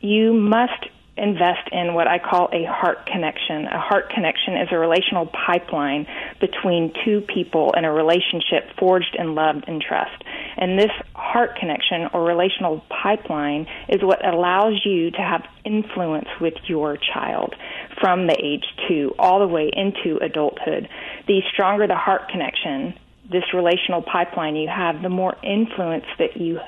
you 0.00 0.32
must 0.32 0.86
invest 1.18 1.68
in 1.72 1.94
what 1.94 2.06
I 2.06 2.18
call 2.18 2.48
a 2.52 2.64
heart 2.64 3.06
connection. 3.06 3.66
A 3.66 3.80
heart 3.80 4.10
connection 4.10 4.56
is 4.56 4.68
a 4.70 4.78
relational 4.78 5.26
pipeline 5.26 6.06
between 6.40 6.92
two 7.04 7.20
people 7.22 7.72
in 7.76 7.84
a 7.84 7.92
relationship 7.92 8.70
forged 8.78 9.16
in 9.18 9.34
love 9.34 9.62
and 9.66 9.82
trust. 9.82 10.22
And 10.56 10.78
this 10.78 10.90
heart 11.14 11.56
connection 11.56 12.08
or 12.12 12.24
relational 12.24 12.84
pipeline 13.02 13.66
is 13.88 14.02
what 14.02 14.24
allows 14.26 14.80
you 14.84 15.10
to 15.10 15.18
have 15.18 15.42
influence 15.64 16.28
with 16.40 16.54
your 16.66 16.96
child. 16.96 17.54
from 18.00 18.26
the 18.26 18.36
age 18.42 18.64
two 18.86 19.14
all 19.18 19.40
the 19.40 19.46
way 19.46 19.70
into 19.72 20.18
adulthood. 20.22 20.88
The 21.26 21.40
stronger 21.52 21.86
the 21.86 21.96
heart 21.96 22.28
connection, 22.28 22.94
this 23.30 23.44
relational 23.54 24.02
pipeline 24.02 24.56
you 24.56 24.68
have, 24.68 25.02
the 25.02 25.08
more 25.08 25.36
influence 25.42 26.06
that 26.18 26.36
you 26.36 26.58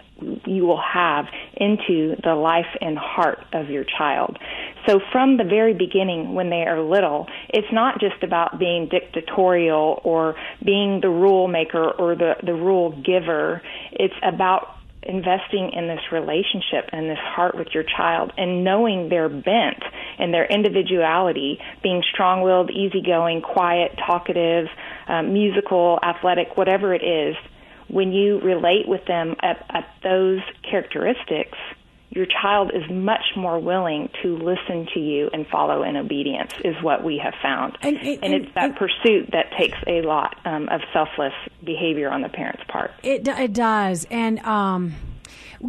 you 0.44 0.66
will 0.66 0.80
have 0.80 1.24
into 1.56 2.14
the 2.22 2.34
life 2.34 2.66
and 2.82 2.98
heart 2.98 3.38
of 3.54 3.70
your 3.70 3.84
child. 3.84 4.38
So 4.86 5.00
from 5.12 5.38
the 5.38 5.44
very 5.44 5.72
beginning 5.72 6.34
when 6.34 6.50
they 6.50 6.64
are 6.66 6.80
little, 6.82 7.26
it's 7.48 7.72
not 7.72 8.00
just 8.00 8.22
about 8.22 8.58
being 8.58 8.88
dictatorial 8.90 10.00
or 10.04 10.34
being 10.62 11.00
the 11.00 11.08
rule 11.08 11.48
maker 11.48 11.90
or 11.90 12.14
the 12.14 12.34
the 12.44 12.54
rule 12.54 12.90
giver. 13.02 13.62
It's 13.92 14.14
about 14.22 14.76
investing 15.02 15.72
in 15.72 15.88
this 15.88 16.00
relationship 16.12 16.90
and 16.92 17.08
this 17.08 17.18
heart 17.18 17.56
with 17.56 17.68
your 17.72 17.84
child 17.84 18.32
and 18.36 18.64
knowing 18.64 19.08
their 19.08 19.28
bent 19.28 19.82
and 20.18 20.32
their 20.32 20.44
individuality, 20.44 21.58
being 21.82 22.02
strong 22.12 22.42
willed, 22.42 22.70
easygoing, 22.70 23.40
quiet, 23.40 23.92
talkative, 24.06 24.66
um, 25.08 25.32
musical, 25.32 25.98
athletic, 26.02 26.56
whatever 26.56 26.94
it 26.94 27.02
is, 27.02 27.36
when 27.88 28.12
you 28.12 28.38
relate 28.40 28.86
with 28.86 29.04
them 29.06 29.34
at, 29.40 29.64
at 29.70 29.88
those 30.02 30.40
characteristics, 30.68 31.58
your 32.10 32.26
child 32.26 32.72
is 32.74 32.82
much 32.90 33.22
more 33.36 33.58
willing 33.60 34.08
to 34.22 34.36
listen 34.36 34.86
to 34.94 34.98
you 35.00 35.30
and 35.32 35.46
follow 35.46 35.82
in 35.84 35.96
obedience, 35.96 36.52
is 36.64 36.74
what 36.82 37.04
we 37.04 37.18
have 37.18 37.34
found. 37.40 37.78
And- 37.82 37.96
and- 37.98 38.18
and 38.24 38.34
it's 38.34 38.52
that 38.54 38.64
and- 38.64 38.76
pursuit 38.76 39.30
that 39.32 39.52
takes 39.56 39.78
a 39.86 40.02
lot 40.02 40.36
um, 40.44 40.68
of 40.70 40.80
selfless 40.92 41.34
behavior 41.62 42.10
on 42.10 42.22
the 42.22 42.28
parent's 42.28 42.62
part. 42.68 42.90
It 43.02 43.26
it 43.28 43.52
does, 43.52 44.06
and 44.10 44.40
um, 44.40 44.94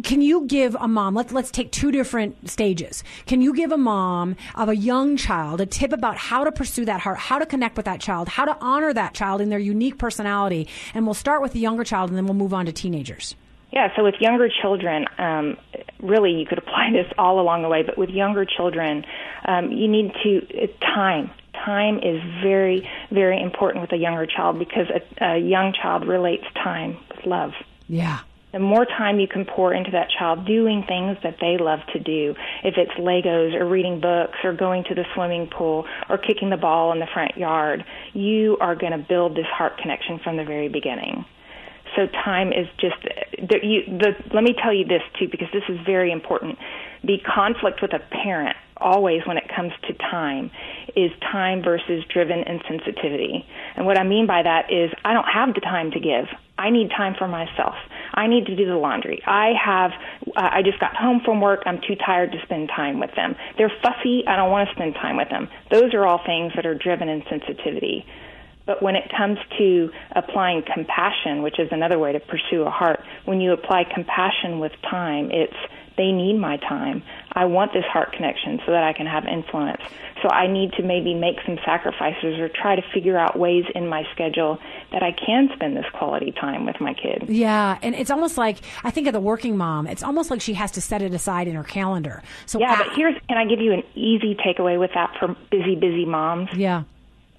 can 0.02 0.22
you 0.22 0.46
give 0.46 0.74
a 0.80 0.88
mom? 0.88 1.14
Let's 1.14 1.32
let's 1.32 1.50
take 1.50 1.70
two 1.70 1.92
different 1.92 2.48
stages. 2.48 3.04
Can 3.26 3.42
you 3.42 3.54
give 3.54 3.72
a 3.72 3.76
mom 3.76 4.36
of 4.54 4.68
a 4.68 4.76
young 4.76 5.16
child 5.16 5.60
a 5.60 5.66
tip 5.66 5.92
about 5.92 6.16
how 6.16 6.44
to 6.44 6.52
pursue 6.52 6.84
that 6.86 7.00
heart, 7.00 7.18
how 7.18 7.38
to 7.38 7.46
connect 7.46 7.76
with 7.76 7.84
that 7.86 8.00
child, 8.00 8.28
how 8.28 8.44
to 8.44 8.56
honor 8.60 8.92
that 8.92 9.14
child 9.14 9.40
in 9.40 9.50
their 9.50 9.58
unique 9.58 9.98
personality? 9.98 10.68
And 10.94 11.04
we'll 11.04 11.14
start 11.14 11.42
with 11.42 11.52
the 11.52 11.60
younger 11.60 11.84
child, 11.84 12.08
and 12.08 12.16
then 12.16 12.24
we'll 12.24 12.34
move 12.34 12.54
on 12.54 12.66
to 12.66 12.72
teenagers. 12.72 13.34
Yeah, 13.72 13.88
so 13.96 14.04
with 14.04 14.16
younger 14.20 14.50
children, 14.50 15.06
um, 15.16 15.56
really 16.00 16.32
you 16.32 16.44
could 16.46 16.58
apply 16.58 16.90
this 16.92 17.10
all 17.16 17.40
along 17.40 17.62
the 17.62 17.68
way, 17.68 17.82
but 17.82 17.96
with 17.96 18.10
younger 18.10 18.44
children, 18.44 19.04
um, 19.46 19.72
you 19.72 19.88
need 19.88 20.12
to, 20.22 20.68
time. 20.80 21.30
Time 21.54 21.98
is 21.98 22.20
very, 22.42 22.86
very 23.10 23.40
important 23.40 23.80
with 23.80 23.92
a 23.92 23.96
younger 23.96 24.26
child 24.26 24.58
because 24.58 24.88
a, 24.90 25.24
a 25.24 25.38
young 25.38 25.72
child 25.72 26.06
relates 26.06 26.44
time 26.54 26.98
with 27.08 27.24
love. 27.24 27.52
Yeah. 27.88 28.20
The 28.52 28.58
more 28.58 28.84
time 28.84 29.18
you 29.18 29.26
can 29.26 29.46
pour 29.46 29.72
into 29.72 29.90
that 29.92 30.08
child 30.18 30.46
doing 30.46 30.84
things 30.86 31.16
that 31.22 31.36
they 31.40 31.56
love 31.58 31.80
to 31.94 31.98
do, 31.98 32.34
if 32.62 32.74
it's 32.76 32.92
Legos 33.00 33.54
or 33.54 33.66
reading 33.66 34.00
books 34.00 34.38
or 34.44 34.52
going 34.52 34.84
to 34.84 34.94
the 34.94 35.04
swimming 35.14 35.48
pool 35.48 35.86
or 36.10 36.18
kicking 36.18 36.50
the 36.50 36.58
ball 36.58 36.92
in 36.92 37.00
the 37.00 37.06
front 37.12 37.36
yard, 37.36 37.82
you 38.12 38.58
are 38.60 38.76
going 38.76 38.92
to 38.92 38.98
build 38.98 39.34
this 39.34 39.46
heart 39.46 39.78
connection 39.78 40.20
from 40.22 40.36
the 40.36 40.44
very 40.44 40.68
beginning. 40.68 41.24
So 41.96 42.06
time 42.06 42.48
is 42.48 42.66
just 42.80 42.96
the, 43.02 43.58
you, 43.62 43.98
the, 43.98 44.12
let 44.34 44.44
me 44.44 44.54
tell 44.62 44.72
you 44.72 44.84
this 44.84 45.02
too 45.18 45.28
because 45.30 45.48
this 45.52 45.64
is 45.68 45.78
very 45.84 46.12
important. 46.12 46.58
The 47.04 47.18
conflict 47.18 47.80
with 47.82 47.92
a 47.92 48.00
parent 48.22 48.56
always 48.82 49.22
when 49.26 49.36
it 49.36 49.44
comes 49.54 49.72
to 49.88 49.94
time 49.94 50.50
is 50.96 51.10
time 51.20 51.62
versus 51.62 52.04
driven 52.12 52.44
insensitivity. 52.44 53.44
And 53.76 53.86
what 53.86 53.98
I 53.98 54.04
mean 54.04 54.26
by 54.26 54.42
that 54.42 54.72
is 54.72 54.90
I 55.04 55.14
don't 55.14 55.28
have 55.32 55.54
the 55.54 55.60
time 55.60 55.90
to 55.92 56.00
give. 56.00 56.26
I 56.58 56.70
need 56.70 56.90
time 56.90 57.14
for 57.18 57.26
myself. 57.26 57.74
I 58.14 58.26
need 58.26 58.46
to 58.46 58.56
do 58.56 58.66
the 58.66 58.76
laundry. 58.76 59.22
I 59.26 59.52
have 59.64 59.92
uh, 60.36 60.50
I 60.52 60.62
just 60.62 60.78
got 60.78 60.94
home 60.94 61.20
from 61.24 61.40
work. 61.40 61.62
I'm 61.66 61.80
too 61.80 61.96
tired 61.96 62.32
to 62.32 62.38
spend 62.42 62.68
time 62.68 63.00
with 63.00 63.10
them. 63.16 63.34
They're 63.56 63.72
fussy. 63.82 64.24
I 64.26 64.36
don't 64.36 64.50
want 64.50 64.68
to 64.68 64.74
spend 64.74 64.94
time 64.94 65.16
with 65.16 65.30
them. 65.30 65.48
Those 65.70 65.94
are 65.94 66.06
all 66.06 66.20
things 66.24 66.52
that 66.56 66.66
are 66.66 66.74
driven 66.74 67.08
insensitivity. 67.08 68.04
But 68.66 68.82
when 68.82 68.94
it 68.94 69.10
comes 69.16 69.38
to 69.58 69.90
applying 70.14 70.62
compassion, 70.62 71.42
which 71.42 71.58
is 71.58 71.68
another 71.72 71.98
way 71.98 72.12
to 72.12 72.20
pursue 72.20 72.62
a 72.62 72.70
heart, 72.70 73.00
when 73.24 73.40
you 73.40 73.52
apply 73.52 73.84
compassion 73.92 74.60
with 74.60 74.72
time, 74.88 75.30
it's 75.32 75.56
they 75.96 76.10
need 76.12 76.38
my 76.38 76.56
time. 76.56 77.02
I 77.32 77.44
want 77.46 77.72
this 77.72 77.84
heart 77.84 78.12
connection 78.12 78.60
so 78.64 78.72
that 78.72 78.82
I 78.84 78.92
can 78.92 79.06
have 79.06 79.24
influence. 79.26 79.80
So 80.22 80.28
I 80.28 80.46
need 80.46 80.72
to 80.74 80.82
maybe 80.82 81.14
make 81.14 81.36
some 81.44 81.58
sacrifices 81.64 82.38
or 82.38 82.48
try 82.48 82.76
to 82.76 82.82
figure 82.94 83.18
out 83.18 83.38
ways 83.38 83.64
in 83.74 83.88
my 83.88 84.04
schedule 84.12 84.58
that 84.92 85.02
I 85.02 85.12
can 85.12 85.48
spend 85.54 85.76
this 85.76 85.84
quality 85.92 86.32
time 86.32 86.64
with 86.64 86.80
my 86.80 86.94
kid. 86.94 87.24
Yeah, 87.28 87.78
and 87.82 87.94
it's 87.94 88.10
almost 88.10 88.38
like 88.38 88.58
I 88.84 88.90
think 88.90 89.06
of 89.08 89.12
the 89.12 89.20
working 89.20 89.56
mom. 89.56 89.86
It's 89.86 90.02
almost 90.02 90.30
like 90.30 90.40
she 90.40 90.54
has 90.54 90.70
to 90.72 90.80
set 90.80 91.02
it 91.02 91.12
aside 91.12 91.48
in 91.48 91.54
her 91.56 91.64
calendar. 91.64 92.22
So 92.46 92.60
Yeah, 92.60 92.74
a- 92.74 92.84
but 92.84 92.96
here's 92.96 93.14
can 93.28 93.36
I 93.38 93.44
give 93.46 93.60
you 93.60 93.72
an 93.72 93.82
easy 93.94 94.34
takeaway 94.36 94.78
with 94.78 94.90
that 94.94 95.14
for 95.18 95.36
busy, 95.50 95.74
busy 95.74 96.04
moms? 96.04 96.48
yeah, 96.54 96.84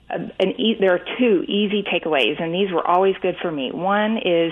uh, 0.10 0.18
an 0.40 0.50
e- 0.60 0.76
there 0.80 0.94
are 0.94 1.02
two 1.18 1.44
easy 1.48 1.84
takeaways, 1.84 2.42
and 2.42 2.54
these 2.54 2.72
were 2.72 2.86
always 2.86 3.16
good 3.22 3.36
for 3.42 3.52
me. 3.52 3.72
One 3.72 4.18
is 4.18 4.52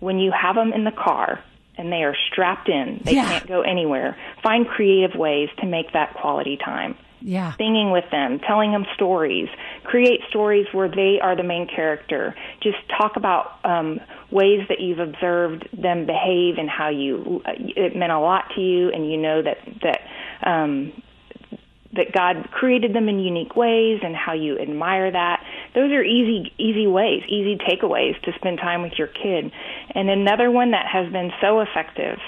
when 0.00 0.18
you 0.18 0.32
have 0.32 0.54
them 0.54 0.72
in 0.72 0.84
the 0.84 0.92
car 0.92 1.40
and 1.78 1.90
they 1.92 2.02
are 2.02 2.14
strapped 2.30 2.68
in, 2.68 3.00
they 3.04 3.14
Yeah. 3.14 3.28
can't 3.28 3.46
go 3.46 3.62
anywhere. 3.62 4.16
Find 4.42 4.66
creative 4.68 5.14
ways 5.16 5.48
to 5.60 5.66
make 5.66 5.92
that 5.92 6.12
quality 6.14 6.56
time. 6.58 6.96
yeah. 7.20 7.52
Singing 7.56 7.90
with 7.90 8.08
them, 8.12 8.38
telling 8.38 8.70
them 8.70 8.86
stories, 8.94 9.48
create 9.82 10.20
stories 10.28 10.66
where 10.72 10.88
they 10.88 11.18
are 11.20 11.34
the 11.34 11.42
main 11.42 11.66
character. 11.66 12.32
Just 12.60 12.76
talk 12.96 13.16
about 13.16 13.58
um, 13.64 13.98
ways 14.30 14.60
that 14.68 14.78
you've 14.80 15.00
observed 15.00 15.68
them 15.72 16.06
behave 16.06 16.58
and 16.58 16.70
how 16.70 16.90
you 16.90 17.42
it 17.46 17.96
meant 17.96 18.12
a 18.12 18.20
lot 18.20 18.44
to 18.54 18.60
you, 18.60 18.90
and 18.90 19.10
you 19.10 19.16
know 19.16 19.42
that 19.42 19.58
that 19.82 20.00
um, 20.48 20.92
that 21.94 22.12
God 22.12 22.50
created 22.50 22.94
them 22.94 23.08
in 23.08 23.18
unique 23.18 23.56
ways 23.56 24.00
and 24.02 24.14
how 24.14 24.34
you 24.34 24.58
admire 24.58 25.10
that. 25.10 25.42
Those 25.74 25.90
are 25.92 26.02
easy 26.02 26.52
easy 26.58 26.86
ways, 26.86 27.22
easy 27.28 27.56
takeaways 27.56 28.20
to 28.22 28.32
spend 28.36 28.58
time 28.58 28.82
with 28.82 28.92
your 28.98 29.08
kid. 29.08 29.50
And 29.94 30.10
another 30.10 30.50
one 30.50 30.72
that 30.72 30.86
has 30.86 31.10
been 31.12 31.30
so 31.40 31.60
effective 31.60 32.18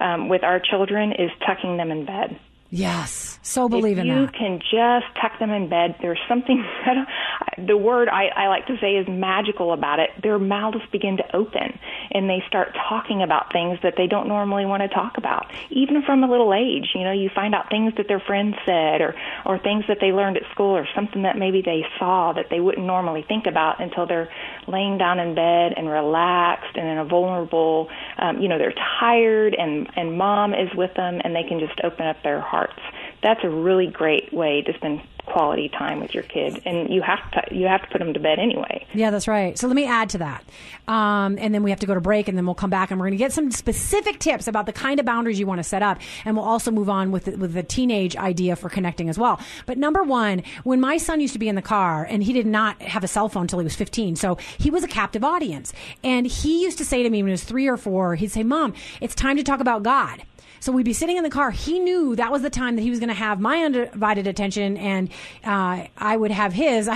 um, 0.00 0.28
with 0.28 0.42
our 0.42 0.60
children 0.60 1.12
is 1.12 1.30
tucking 1.46 1.76
them 1.76 1.90
in 1.90 2.06
bed. 2.06 2.38
Yes. 2.70 3.38
So 3.42 3.68
believe 3.68 3.98
if 3.98 4.02
in 4.02 4.08
you 4.08 4.26
that. 4.26 4.34
can 4.34 4.58
just 4.58 5.06
tuck 5.20 5.38
them 5.38 5.50
in 5.50 5.68
bed, 5.68 5.94
there's 6.00 6.18
something 6.28 6.64
the 7.58 7.76
word 7.76 8.08
I, 8.08 8.26
I 8.34 8.48
like 8.48 8.66
to 8.66 8.76
say 8.80 8.96
is 8.96 9.06
magical 9.08 9.72
about 9.72 9.98
it. 9.98 10.10
Their 10.22 10.38
mouths 10.38 10.84
begin 10.90 11.16
to 11.18 11.36
open 11.36 11.78
and 12.10 12.28
they 12.28 12.42
start 12.46 12.76
talking 12.88 13.22
about 13.22 13.52
things 13.52 13.78
that 13.82 13.94
they 13.96 14.06
don't 14.06 14.28
normally 14.28 14.66
want 14.66 14.82
to 14.82 14.88
talk 14.88 15.18
about. 15.18 15.46
Even 15.70 16.02
from 16.02 16.22
a 16.24 16.30
little 16.30 16.52
age, 16.52 16.90
you 16.94 17.02
know, 17.02 17.12
you 17.12 17.30
find 17.34 17.54
out 17.54 17.70
things 17.70 17.94
that 17.96 18.08
their 18.08 18.20
friends 18.20 18.56
said 18.64 19.00
or 19.00 19.14
or 19.46 19.58
things 19.58 19.84
that 19.88 19.98
they 20.00 20.12
learned 20.12 20.36
at 20.36 20.42
school 20.50 20.76
or 20.76 20.86
something 20.94 21.22
that 21.22 21.38
maybe 21.38 21.62
they 21.62 21.84
saw 21.98 22.32
that 22.32 22.46
they 22.50 22.60
wouldn't 22.60 22.86
normally 22.86 23.24
think 23.26 23.46
about 23.46 23.80
until 23.80 24.06
they're 24.06 24.30
laying 24.66 24.98
down 24.98 25.18
in 25.18 25.34
bed 25.34 25.74
and 25.76 25.88
relaxed 25.88 26.76
and 26.76 26.88
in 26.88 26.98
a 26.98 27.04
vulnerable 27.04 27.88
um, 28.18 28.40
you 28.40 28.48
know, 28.48 28.58
they're 28.58 28.74
tired 29.00 29.54
and 29.54 29.88
and 29.96 30.16
mom 30.18 30.54
is 30.54 30.68
with 30.74 30.94
them 30.94 31.20
and 31.22 31.34
they 31.34 31.44
can 31.44 31.60
just 31.60 31.80
open 31.82 32.06
up 32.06 32.22
their 32.22 32.40
hearts. 32.40 32.80
That's 33.22 33.40
a 33.42 33.48
really 33.48 33.86
great 33.86 34.32
way 34.32 34.62
to 34.62 34.72
spend 34.74 35.00
quality 35.26 35.68
time 35.68 36.00
with 36.00 36.14
your 36.14 36.22
kid 36.22 36.60
and 36.64 36.92
you 36.92 37.02
have 37.02 37.30
to 37.32 37.42
you 37.54 37.66
have 37.66 37.82
to 37.82 37.88
put 37.88 37.98
them 37.98 38.12
to 38.12 38.20
bed 38.20 38.38
anyway. 38.38 38.86
Yeah, 38.94 39.10
that's 39.10 39.26
right. 39.26 39.58
So 39.58 39.66
let 39.66 39.76
me 39.76 39.86
add 39.86 40.10
to 40.10 40.18
that. 40.18 40.44
Um, 40.86 41.38
and 41.38 41.54
then 41.54 41.62
we 41.62 41.70
have 41.70 41.80
to 41.80 41.86
go 41.86 41.94
to 41.94 42.00
break 42.00 42.28
and 42.28 42.36
then 42.36 42.44
we'll 42.44 42.54
come 42.54 42.70
back 42.70 42.90
and 42.90 43.00
we're 43.00 43.06
going 43.06 43.18
to 43.18 43.24
get 43.24 43.32
some 43.32 43.50
specific 43.50 44.18
tips 44.18 44.46
about 44.46 44.66
the 44.66 44.72
kind 44.72 45.00
of 45.00 45.06
boundaries 45.06 45.38
you 45.38 45.46
want 45.46 45.58
to 45.58 45.64
set 45.64 45.82
up. 45.82 45.98
And 46.24 46.36
we'll 46.36 46.44
also 46.44 46.70
move 46.70 46.90
on 46.90 47.10
with 47.10 47.24
the, 47.24 47.36
with 47.36 47.54
the 47.54 47.62
teenage 47.62 48.16
idea 48.16 48.56
for 48.56 48.68
connecting 48.68 49.08
as 49.08 49.18
well. 49.18 49.40
But 49.66 49.78
number 49.78 50.02
one, 50.02 50.42
when 50.64 50.80
my 50.80 50.98
son 50.98 51.20
used 51.20 51.32
to 51.32 51.38
be 51.38 51.48
in 51.48 51.54
the 51.54 51.62
car 51.62 52.06
and 52.08 52.22
he 52.22 52.32
did 52.32 52.46
not 52.46 52.80
have 52.82 53.04
a 53.04 53.08
cell 53.08 53.28
phone 53.28 53.42
until 53.42 53.58
he 53.58 53.64
was 53.64 53.76
15. 53.76 54.16
So 54.16 54.38
he 54.58 54.70
was 54.70 54.84
a 54.84 54.88
captive 54.88 55.24
audience. 55.24 55.72
And 56.02 56.26
he 56.26 56.62
used 56.62 56.78
to 56.78 56.84
say 56.84 57.02
to 57.02 57.10
me 57.10 57.22
when 57.22 57.28
he 57.28 57.32
was 57.32 57.44
three 57.44 57.66
or 57.66 57.76
four, 57.76 58.14
he'd 58.14 58.30
say, 58.30 58.42
mom, 58.42 58.74
it's 59.00 59.14
time 59.14 59.36
to 59.36 59.42
talk 59.42 59.60
about 59.60 59.82
God. 59.82 60.22
So 60.64 60.72
we'd 60.72 60.86
be 60.86 60.94
sitting 60.94 61.18
in 61.18 61.24
the 61.24 61.30
car. 61.30 61.50
He 61.50 61.78
knew 61.78 62.16
that 62.16 62.32
was 62.32 62.40
the 62.40 62.48
time 62.48 62.76
that 62.76 62.82
he 62.82 62.88
was 62.88 62.98
going 62.98 63.10
to 63.10 63.14
have 63.14 63.38
my 63.38 63.64
undivided 63.64 64.26
attention, 64.26 64.78
and 64.78 65.10
uh, 65.44 65.86
I 65.96 66.16
would 66.16 66.30
have 66.30 66.52
his. 66.52 66.88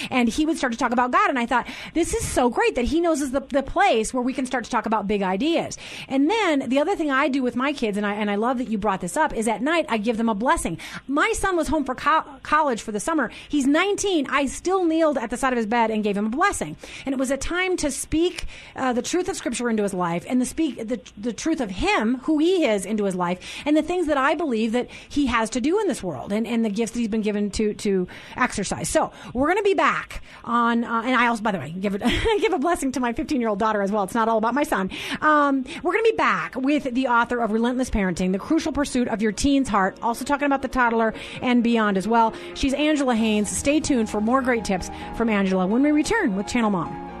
and 0.10 0.28
he 0.28 0.46
would 0.46 0.58
start 0.58 0.72
to 0.72 0.78
talk 0.78 0.92
about 0.92 1.10
God. 1.10 1.28
And 1.30 1.38
I 1.38 1.46
thought, 1.46 1.66
this 1.94 2.14
is 2.14 2.26
so 2.26 2.48
great 2.48 2.74
that 2.74 2.84
he 2.84 3.00
knows 3.00 3.20
is 3.20 3.30
the, 3.30 3.40
the 3.40 3.62
place 3.62 4.12
where 4.12 4.22
we 4.22 4.32
can 4.32 4.46
start 4.46 4.64
to 4.64 4.70
talk 4.70 4.86
about 4.86 5.06
big 5.06 5.22
ideas. 5.22 5.76
And 6.08 6.30
then 6.30 6.68
the 6.68 6.78
other 6.78 6.96
thing 6.96 7.10
I 7.10 7.28
do 7.28 7.42
with 7.42 7.56
my 7.56 7.72
kids, 7.72 7.96
and 7.96 8.06
I 8.06 8.14
and 8.14 8.30
I 8.30 8.36
love 8.36 8.58
that 8.58 8.68
you 8.68 8.78
brought 8.78 9.00
this 9.00 9.16
up, 9.16 9.34
is 9.34 9.48
at 9.48 9.62
night 9.62 9.86
I 9.88 9.98
give 9.98 10.16
them 10.16 10.28
a 10.28 10.34
blessing. 10.34 10.78
My 11.06 11.32
son 11.32 11.56
was 11.56 11.68
home 11.68 11.84
for 11.84 11.94
co- 11.94 12.24
college 12.42 12.82
for 12.82 12.92
the 12.92 13.00
summer. 13.00 13.30
He's 13.48 13.66
19. 13.66 14.26
I 14.28 14.46
still 14.46 14.84
kneeled 14.84 15.18
at 15.18 15.30
the 15.30 15.36
side 15.36 15.52
of 15.52 15.56
his 15.56 15.66
bed 15.66 15.90
and 15.90 16.04
gave 16.04 16.16
him 16.16 16.26
a 16.26 16.30
blessing. 16.30 16.76
And 17.04 17.12
it 17.12 17.18
was 17.18 17.30
a 17.30 17.36
time 17.36 17.76
to 17.78 17.90
speak 17.90 18.46
uh, 18.74 18.92
the 18.92 19.02
truth 19.02 19.28
of 19.28 19.36
Scripture 19.36 19.68
into 19.68 19.82
his 19.82 19.94
life 19.94 20.24
and 20.28 20.40
the 20.40 20.46
speak 20.46 20.88
the, 20.88 21.00
the 21.16 21.32
truth 21.32 21.60
of 21.60 21.70
him, 21.70 22.18
who 22.20 22.38
he 22.38 22.64
is, 22.64 22.86
into 22.86 23.04
his 23.04 23.14
life, 23.14 23.38
and 23.64 23.76
the 23.76 23.82
things 23.82 24.06
that 24.06 24.18
I 24.18 24.34
believe 24.34 24.72
that 24.72 24.88
he 25.08 25.26
has 25.26 25.50
to 25.50 25.60
do 25.60 25.80
in 25.80 25.88
this 25.88 26.02
world, 26.02 26.32
and, 26.32 26.46
and 26.46 26.64
the 26.64 26.70
gifts 26.70 26.92
that 26.92 26.98
he's 26.98 27.08
been 27.08 27.22
given 27.22 27.50
to 27.52 27.65
to 27.74 28.08
exercise. 28.36 28.88
So 28.88 29.12
we're 29.34 29.46
going 29.46 29.58
to 29.58 29.62
be 29.62 29.74
back 29.74 30.22
on, 30.44 30.84
uh, 30.84 31.02
and 31.02 31.14
I 31.14 31.26
also, 31.26 31.42
by 31.42 31.52
the 31.52 31.58
way, 31.58 31.70
give 31.70 31.94
it 31.94 32.02
give 32.40 32.52
a 32.52 32.58
blessing 32.58 32.92
to 32.92 33.00
my 33.00 33.12
15 33.12 33.40
year 33.40 33.48
old 33.48 33.58
daughter 33.58 33.82
as 33.82 33.92
well. 33.92 34.04
It's 34.04 34.14
not 34.14 34.28
all 34.28 34.38
about 34.38 34.54
my 34.54 34.62
son. 34.62 34.90
Um, 35.20 35.64
we're 35.82 35.92
going 35.92 36.04
to 36.04 36.10
be 36.12 36.16
back 36.16 36.56
with 36.56 36.84
the 36.84 37.08
author 37.08 37.40
of 37.40 37.52
Relentless 37.52 37.90
Parenting: 37.90 38.32
The 38.32 38.38
Crucial 38.38 38.72
Pursuit 38.72 39.08
of 39.08 39.22
Your 39.22 39.32
Teen's 39.32 39.68
Heart. 39.68 39.98
Also 40.02 40.24
talking 40.24 40.46
about 40.46 40.62
the 40.62 40.68
toddler 40.68 41.14
and 41.42 41.62
beyond 41.62 41.96
as 41.96 42.06
well. 42.08 42.34
She's 42.54 42.74
Angela 42.74 43.14
Haynes. 43.14 43.50
Stay 43.50 43.80
tuned 43.80 44.10
for 44.10 44.20
more 44.20 44.42
great 44.42 44.64
tips 44.64 44.90
from 45.16 45.28
Angela 45.28 45.66
when 45.66 45.82
we 45.82 45.90
return 45.90 46.36
with 46.36 46.46
Channel 46.46 46.70
Mom. 46.70 47.15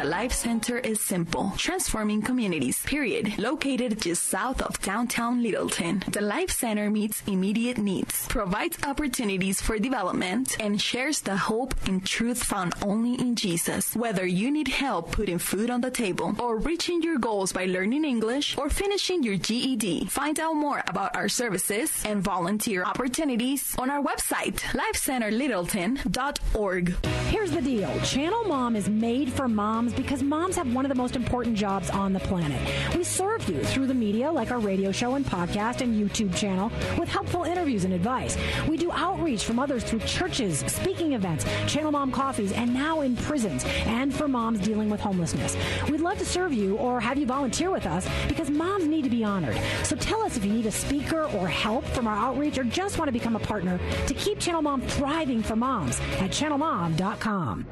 The 0.00 0.06
Life 0.06 0.32
Center 0.32 0.78
is 0.78 0.98
simple 0.98 1.52
transforming 1.58 2.22
communities, 2.22 2.82
period. 2.84 3.36
Located 3.36 4.00
just 4.00 4.22
south 4.22 4.62
of 4.62 4.80
downtown 4.80 5.42
Littleton, 5.42 6.02
the 6.08 6.22
Life 6.22 6.50
Center 6.50 6.88
meets 6.88 7.22
immediate 7.26 7.76
needs, 7.76 8.26
provides 8.28 8.78
opportunities 8.86 9.60
for 9.60 9.78
development, 9.78 10.56
and 10.58 10.80
shares 10.80 11.20
the 11.20 11.36
hope 11.36 11.74
and 11.86 12.06
truth 12.06 12.42
found 12.42 12.72
only 12.80 13.20
in 13.20 13.36
Jesus. 13.36 13.94
Whether 13.94 14.24
you 14.24 14.50
need 14.50 14.68
help 14.68 15.12
putting 15.12 15.38
food 15.38 15.68
on 15.68 15.82
the 15.82 15.90
table, 15.90 16.34
or 16.38 16.56
reaching 16.56 17.02
your 17.02 17.18
goals 17.18 17.52
by 17.52 17.66
learning 17.66 18.06
English, 18.06 18.56
or 18.56 18.70
finishing 18.70 19.22
your 19.22 19.36
GED, 19.36 20.06
find 20.06 20.40
out 20.40 20.54
more 20.54 20.82
about 20.86 21.14
our 21.14 21.28
services 21.28 21.90
and 22.06 22.22
volunteer 22.22 22.84
opportunities 22.84 23.76
on 23.78 23.90
our 23.90 24.02
website, 24.02 24.60
lifecenterlittleton.org. 24.72 26.94
Here's 27.28 27.50
the 27.50 27.60
deal 27.60 28.00
Channel 28.00 28.44
Mom 28.44 28.76
is 28.76 28.88
made 28.88 29.30
for 29.30 29.46
moms 29.46 29.89
because 29.92 30.22
moms 30.22 30.56
have 30.56 30.72
one 30.74 30.84
of 30.84 30.88
the 30.88 30.94
most 30.94 31.16
important 31.16 31.56
jobs 31.56 31.90
on 31.90 32.12
the 32.12 32.20
planet. 32.20 32.60
We 32.96 33.04
serve 33.04 33.48
you 33.48 33.62
through 33.62 33.86
the 33.86 33.94
media, 33.94 34.30
like 34.30 34.50
our 34.50 34.58
radio 34.58 34.92
show 34.92 35.14
and 35.14 35.24
podcast 35.24 35.80
and 35.80 35.94
YouTube 35.94 36.34
channel, 36.36 36.70
with 36.98 37.08
helpful 37.08 37.44
interviews 37.44 37.84
and 37.84 37.94
advice. 37.94 38.36
We 38.68 38.76
do 38.76 38.90
outreach 38.92 39.44
from 39.44 39.58
others 39.58 39.84
through 39.84 40.00
churches, 40.00 40.60
speaking 40.60 41.12
events, 41.12 41.44
Channel 41.66 41.92
Mom 41.92 42.12
coffees, 42.12 42.52
and 42.52 42.72
now 42.74 43.00
in 43.00 43.16
prisons, 43.16 43.64
and 43.86 44.14
for 44.14 44.28
moms 44.28 44.60
dealing 44.60 44.90
with 44.90 45.00
homelessness. 45.00 45.56
We'd 45.88 46.00
love 46.00 46.18
to 46.18 46.24
serve 46.24 46.52
you 46.52 46.76
or 46.76 47.00
have 47.00 47.18
you 47.18 47.26
volunteer 47.26 47.70
with 47.70 47.86
us 47.86 48.08
because 48.28 48.50
moms 48.50 48.86
need 48.86 49.04
to 49.04 49.10
be 49.10 49.24
honored. 49.24 49.58
So 49.84 49.96
tell 49.96 50.22
us 50.22 50.36
if 50.36 50.44
you 50.44 50.52
need 50.52 50.66
a 50.66 50.72
speaker 50.72 51.24
or 51.24 51.48
help 51.48 51.84
from 51.86 52.06
our 52.06 52.16
outreach 52.16 52.58
or 52.58 52.64
just 52.64 52.98
want 52.98 53.08
to 53.08 53.12
become 53.12 53.36
a 53.36 53.40
partner 53.40 53.78
to 54.06 54.14
keep 54.14 54.38
Channel 54.38 54.62
Mom 54.62 54.82
thriving 54.82 55.42
for 55.42 55.56
moms 55.56 56.00
at 56.18 56.30
channelmom.com. 56.30 57.66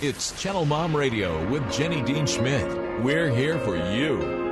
It's 0.00 0.30
Channel 0.40 0.64
Mom 0.64 0.96
Radio 0.96 1.44
with 1.48 1.72
Jenny 1.72 2.00
Dean 2.02 2.24
Schmidt. 2.24 2.68
We're 3.02 3.30
here 3.30 3.58
for 3.58 3.74
you. 3.74 4.47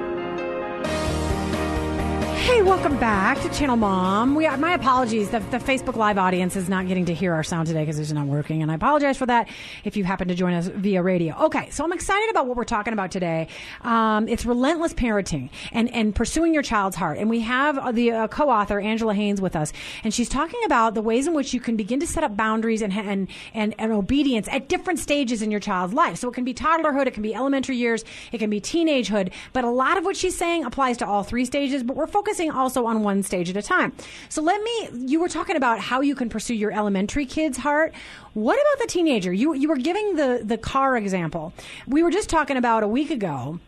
Hey, 2.46 2.62
welcome 2.62 2.96
back 3.00 3.42
to 3.42 3.48
Channel 3.48 3.74
Mom. 3.74 4.36
We 4.36 4.48
my 4.48 4.72
apologies. 4.72 5.30
The, 5.30 5.40
the 5.40 5.58
Facebook 5.58 5.96
Live 5.96 6.16
audience 6.16 6.54
is 6.54 6.68
not 6.68 6.86
getting 6.86 7.06
to 7.06 7.12
hear 7.12 7.34
our 7.34 7.42
sound 7.42 7.66
today 7.66 7.80
because 7.80 7.98
it's 7.98 8.12
not 8.12 8.28
working, 8.28 8.62
and 8.62 8.70
I 8.70 8.76
apologize 8.76 9.18
for 9.18 9.26
that. 9.26 9.48
If 9.82 9.96
you 9.96 10.04
happen 10.04 10.28
to 10.28 10.34
join 10.36 10.54
us 10.54 10.68
via 10.68 11.02
radio, 11.02 11.36
okay. 11.46 11.70
So 11.70 11.82
I'm 11.82 11.92
excited 11.92 12.30
about 12.30 12.46
what 12.46 12.56
we're 12.56 12.62
talking 12.62 12.92
about 12.92 13.10
today. 13.10 13.48
Um, 13.80 14.28
it's 14.28 14.46
relentless 14.46 14.94
parenting 14.94 15.50
and 15.72 15.92
and 15.92 16.14
pursuing 16.14 16.54
your 16.54 16.62
child's 16.62 16.94
heart, 16.94 17.18
and 17.18 17.28
we 17.28 17.40
have 17.40 17.78
uh, 17.78 17.90
the 17.90 18.12
uh, 18.12 18.28
co-author 18.28 18.78
Angela 18.78 19.12
Haynes 19.12 19.40
with 19.40 19.56
us, 19.56 19.72
and 20.04 20.14
she's 20.14 20.28
talking 20.28 20.60
about 20.64 20.94
the 20.94 21.02
ways 21.02 21.26
in 21.26 21.34
which 21.34 21.52
you 21.52 21.58
can 21.58 21.74
begin 21.74 21.98
to 21.98 22.06
set 22.06 22.22
up 22.22 22.36
boundaries 22.36 22.80
and 22.80 22.92
and 22.92 23.26
and, 23.54 23.74
and 23.76 23.90
obedience 23.90 24.46
at 24.52 24.68
different 24.68 25.00
stages 25.00 25.42
in 25.42 25.50
your 25.50 25.58
child's 25.58 25.94
life. 25.94 26.18
So 26.18 26.28
it 26.28 26.34
can 26.34 26.44
be 26.44 26.54
toddlerhood, 26.54 27.08
it 27.08 27.14
can 27.14 27.24
be 27.24 27.34
elementary 27.34 27.76
years, 27.76 28.04
it 28.30 28.38
can 28.38 28.50
be 28.50 28.60
teenagehood, 28.60 29.32
but 29.52 29.64
a 29.64 29.70
lot 29.70 29.98
of 29.98 30.04
what 30.04 30.16
she's 30.16 30.38
saying 30.38 30.64
applies 30.64 30.96
to 30.98 31.06
all 31.08 31.24
three 31.24 31.44
stages. 31.44 31.82
But 31.82 31.96
we're 31.96 32.06
focusing 32.36 32.50
also 32.50 32.86
on 32.86 33.02
one 33.02 33.22
stage 33.22 33.48
at 33.48 33.56
a 33.56 33.62
time. 33.62 33.92
So 34.28 34.42
let 34.42 34.62
me, 34.62 35.06
you 35.06 35.20
were 35.20 35.28
talking 35.28 35.56
about 35.56 35.80
how 35.80 36.02
you 36.02 36.14
can 36.14 36.28
pursue 36.28 36.54
your 36.54 36.70
elementary 36.70 37.24
kid's 37.24 37.58
heart. 37.58 37.94
What 38.34 38.54
about 38.54 38.86
the 38.86 38.92
teenager? 38.92 39.32
You, 39.32 39.54
you 39.54 39.68
were 39.68 39.76
giving 39.76 40.16
the, 40.16 40.42
the 40.44 40.58
car 40.58 40.96
example. 40.96 41.54
We 41.86 42.02
were 42.02 42.10
just 42.10 42.28
talking 42.28 42.56
about 42.56 42.82
a 42.82 42.88
week 42.88 43.10
ago 43.10 43.58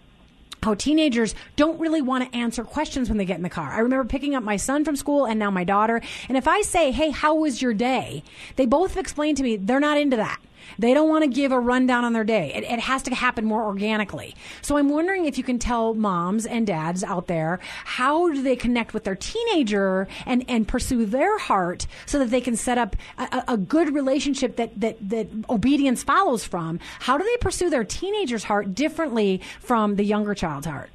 how 0.62 0.74
teenagers 0.74 1.34
don't 1.54 1.78
really 1.78 2.02
want 2.02 2.30
to 2.30 2.36
answer 2.36 2.64
questions 2.64 3.08
when 3.08 3.16
they 3.16 3.24
get 3.24 3.36
in 3.36 3.44
the 3.44 3.48
car. 3.48 3.70
I 3.70 3.78
remember 3.78 4.04
picking 4.04 4.34
up 4.34 4.42
my 4.42 4.56
son 4.56 4.84
from 4.84 4.96
school 4.96 5.24
and 5.24 5.38
now 5.38 5.52
my 5.52 5.62
daughter. 5.64 6.02
And 6.28 6.36
if 6.36 6.48
I 6.48 6.62
say, 6.62 6.90
Hey, 6.90 7.10
how 7.10 7.36
was 7.36 7.62
your 7.62 7.72
day? 7.72 8.24
They 8.56 8.66
both 8.66 8.96
explain 8.96 9.36
to 9.36 9.42
me 9.44 9.56
they're 9.56 9.80
not 9.80 9.98
into 9.98 10.16
that. 10.16 10.40
They 10.78 10.94
don't 10.94 11.08
want 11.08 11.24
to 11.24 11.30
give 11.30 11.52
a 11.52 11.60
rundown 11.60 12.04
on 12.04 12.12
their 12.12 12.24
day. 12.24 12.52
It, 12.54 12.64
it, 12.64 12.80
has 12.80 13.02
to 13.02 13.14
happen 13.14 13.44
more 13.44 13.64
organically. 13.64 14.34
So 14.62 14.76
I'm 14.76 14.88
wondering 14.88 15.26
if 15.26 15.36
you 15.36 15.44
can 15.44 15.58
tell 15.58 15.94
moms 15.94 16.46
and 16.46 16.66
dads 16.66 17.02
out 17.02 17.26
there 17.26 17.58
how 17.84 18.30
do 18.30 18.42
they 18.42 18.56
connect 18.56 18.94
with 18.94 19.04
their 19.04 19.16
teenager 19.16 20.08
and, 20.26 20.44
and 20.48 20.66
pursue 20.66 21.04
their 21.04 21.38
heart 21.38 21.86
so 22.06 22.18
that 22.18 22.30
they 22.30 22.40
can 22.40 22.56
set 22.56 22.78
up 22.78 22.96
a, 23.18 23.44
a 23.48 23.56
good 23.56 23.94
relationship 23.94 24.56
that, 24.56 24.78
that, 24.80 24.96
that 25.08 25.28
obedience 25.50 26.02
follows 26.02 26.44
from. 26.44 26.80
How 27.00 27.18
do 27.18 27.24
they 27.24 27.36
pursue 27.38 27.70
their 27.70 27.84
teenager's 27.84 28.44
heart 28.44 28.74
differently 28.74 29.40
from 29.60 29.96
the 29.96 30.04
younger 30.04 30.34
child's 30.34 30.66
heart? 30.66 30.90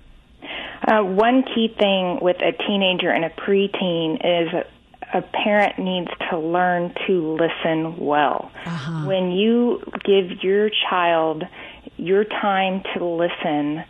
Uh, 0.86 1.02
one 1.02 1.44
key 1.44 1.74
thing 1.80 2.20
with 2.22 2.38
a 2.42 2.52
teenager 2.68 3.10
and 3.10 3.24
a 3.24 3.30
preteen 3.30 4.16
is 4.16 4.66
a 5.14 5.22
parent 5.22 5.78
needs 5.78 6.10
to 6.30 6.40
learn 6.40 6.94
to 7.08 7.38
listen 7.38 7.98
well. 7.98 8.52
Uh-huh. 8.66 9.06
When 9.08 9.32
you 9.32 9.84
give 10.04 10.44
your 10.44 10.70
child 10.90 11.44
your 11.98 12.24
time 12.24 12.82
to 12.96 13.06
listen, 13.06 13.84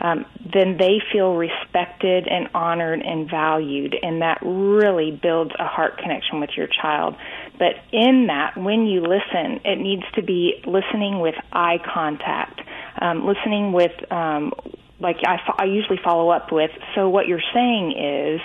um, 0.00 0.26
then 0.52 0.76
they 0.76 1.00
feel 1.12 1.34
respected 1.34 2.26
and 2.28 2.48
honored 2.54 3.00
and 3.00 3.30
valued, 3.30 3.96
and 4.02 4.20
that 4.22 4.38
really 4.42 5.10
builds 5.10 5.52
a 5.58 5.66
heart 5.66 5.98
connection 5.98 6.40
with 6.40 6.50
your 6.56 6.66
child. 6.66 7.16
But 7.58 7.76
in 7.92 8.26
that, 8.26 8.56
when 8.56 8.86
you 8.86 9.00
listen, 9.00 9.60
it 9.64 9.78
needs 9.78 10.02
to 10.16 10.22
be 10.22 10.62
listening 10.66 11.20
with 11.20 11.34
eye 11.52 11.78
contact, 11.94 12.60
um, 13.00 13.26
listening 13.26 13.72
with, 13.72 13.92
um, 14.12 14.52
like 15.00 15.16
I, 15.26 15.38
fo- 15.46 15.56
I 15.58 15.64
usually 15.64 16.00
follow 16.04 16.28
up 16.30 16.52
with, 16.52 16.70
so 16.94 17.08
what 17.08 17.26
you're 17.26 17.40
saying 17.54 17.92
is, 17.92 18.40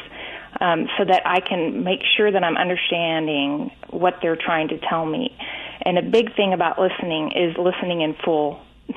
um, 0.60 0.88
so 0.98 1.06
that 1.06 1.24
I 1.26 1.40
can 1.40 1.84
make 1.84 2.02
sure 2.18 2.32
that 2.32 2.44
I'm 2.44 2.58
understanding 2.58 3.72
what 3.90 4.16
they're 4.22 4.36
trying 4.36 4.70
to 4.70 4.78
tell 4.78 5.06
me. 5.06 5.36
And 5.82 5.98
a 5.98 6.02
big 6.02 6.36
thing 6.36 6.54
about 6.54 6.80
listening 6.80 7.32
is 7.32 7.58
listening 7.58 8.02
in 8.02 8.16
full. 8.24 8.60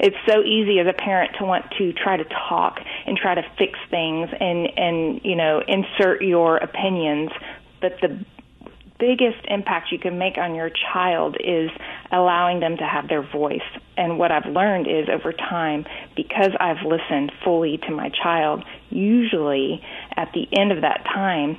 it's 0.00 0.16
so 0.28 0.42
easy 0.42 0.78
as 0.78 0.86
a 0.86 0.92
parent 0.92 1.32
to 1.38 1.44
want 1.44 1.64
to 1.78 1.92
try 1.92 2.16
to 2.16 2.24
talk 2.24 2.78
and 3.06 3.16
try 3.16 3.34
to 3.34 3.42
fix 3.56 3.78
things 3.90 4.28
and 4.38 4.68
and 4.76 5.20
you 5.24 5.36
know 5.36 5.62
insert 5.66 6.22
your 6.22 6.58
opinions, 6.58 7.30
but 7.80 7.98
the 8.02 8.24
biggest 8.98 9.38
impact 9.48 9.92
you 9.92 9.98
can 9.98 10.18
make 10.18 10.36
on 10.38 10.54
your 10.54 10.70
child 10.92 11.36
is 11.40 11.70
allowing 12.10 12.60
them 12.60 12.76
to 12.76 12.84
have 12.84 13.08
their 13.08 13.22
voice. 13.22 13.62
And 13.96 14.18
what 14.18 14.32
I've 14.32 14.46
learned 14.46 14.86
is 14.86 15.08
over 15.08 15.32
time, 15.32 15.86
because 16.16 16.50
I've 16.58 16.84
listened 16.84 17.32
fully 17.44 17.78
to 17.86 17.90
my 17.90 18.10
child, 18.10 18.64
usually 18.90 19.82
at 20.16 20.32
the 20.32 20.48
end 20.58 20.72
of 20.72 20.82
that 20.82 21.04
time, 21.04 21.58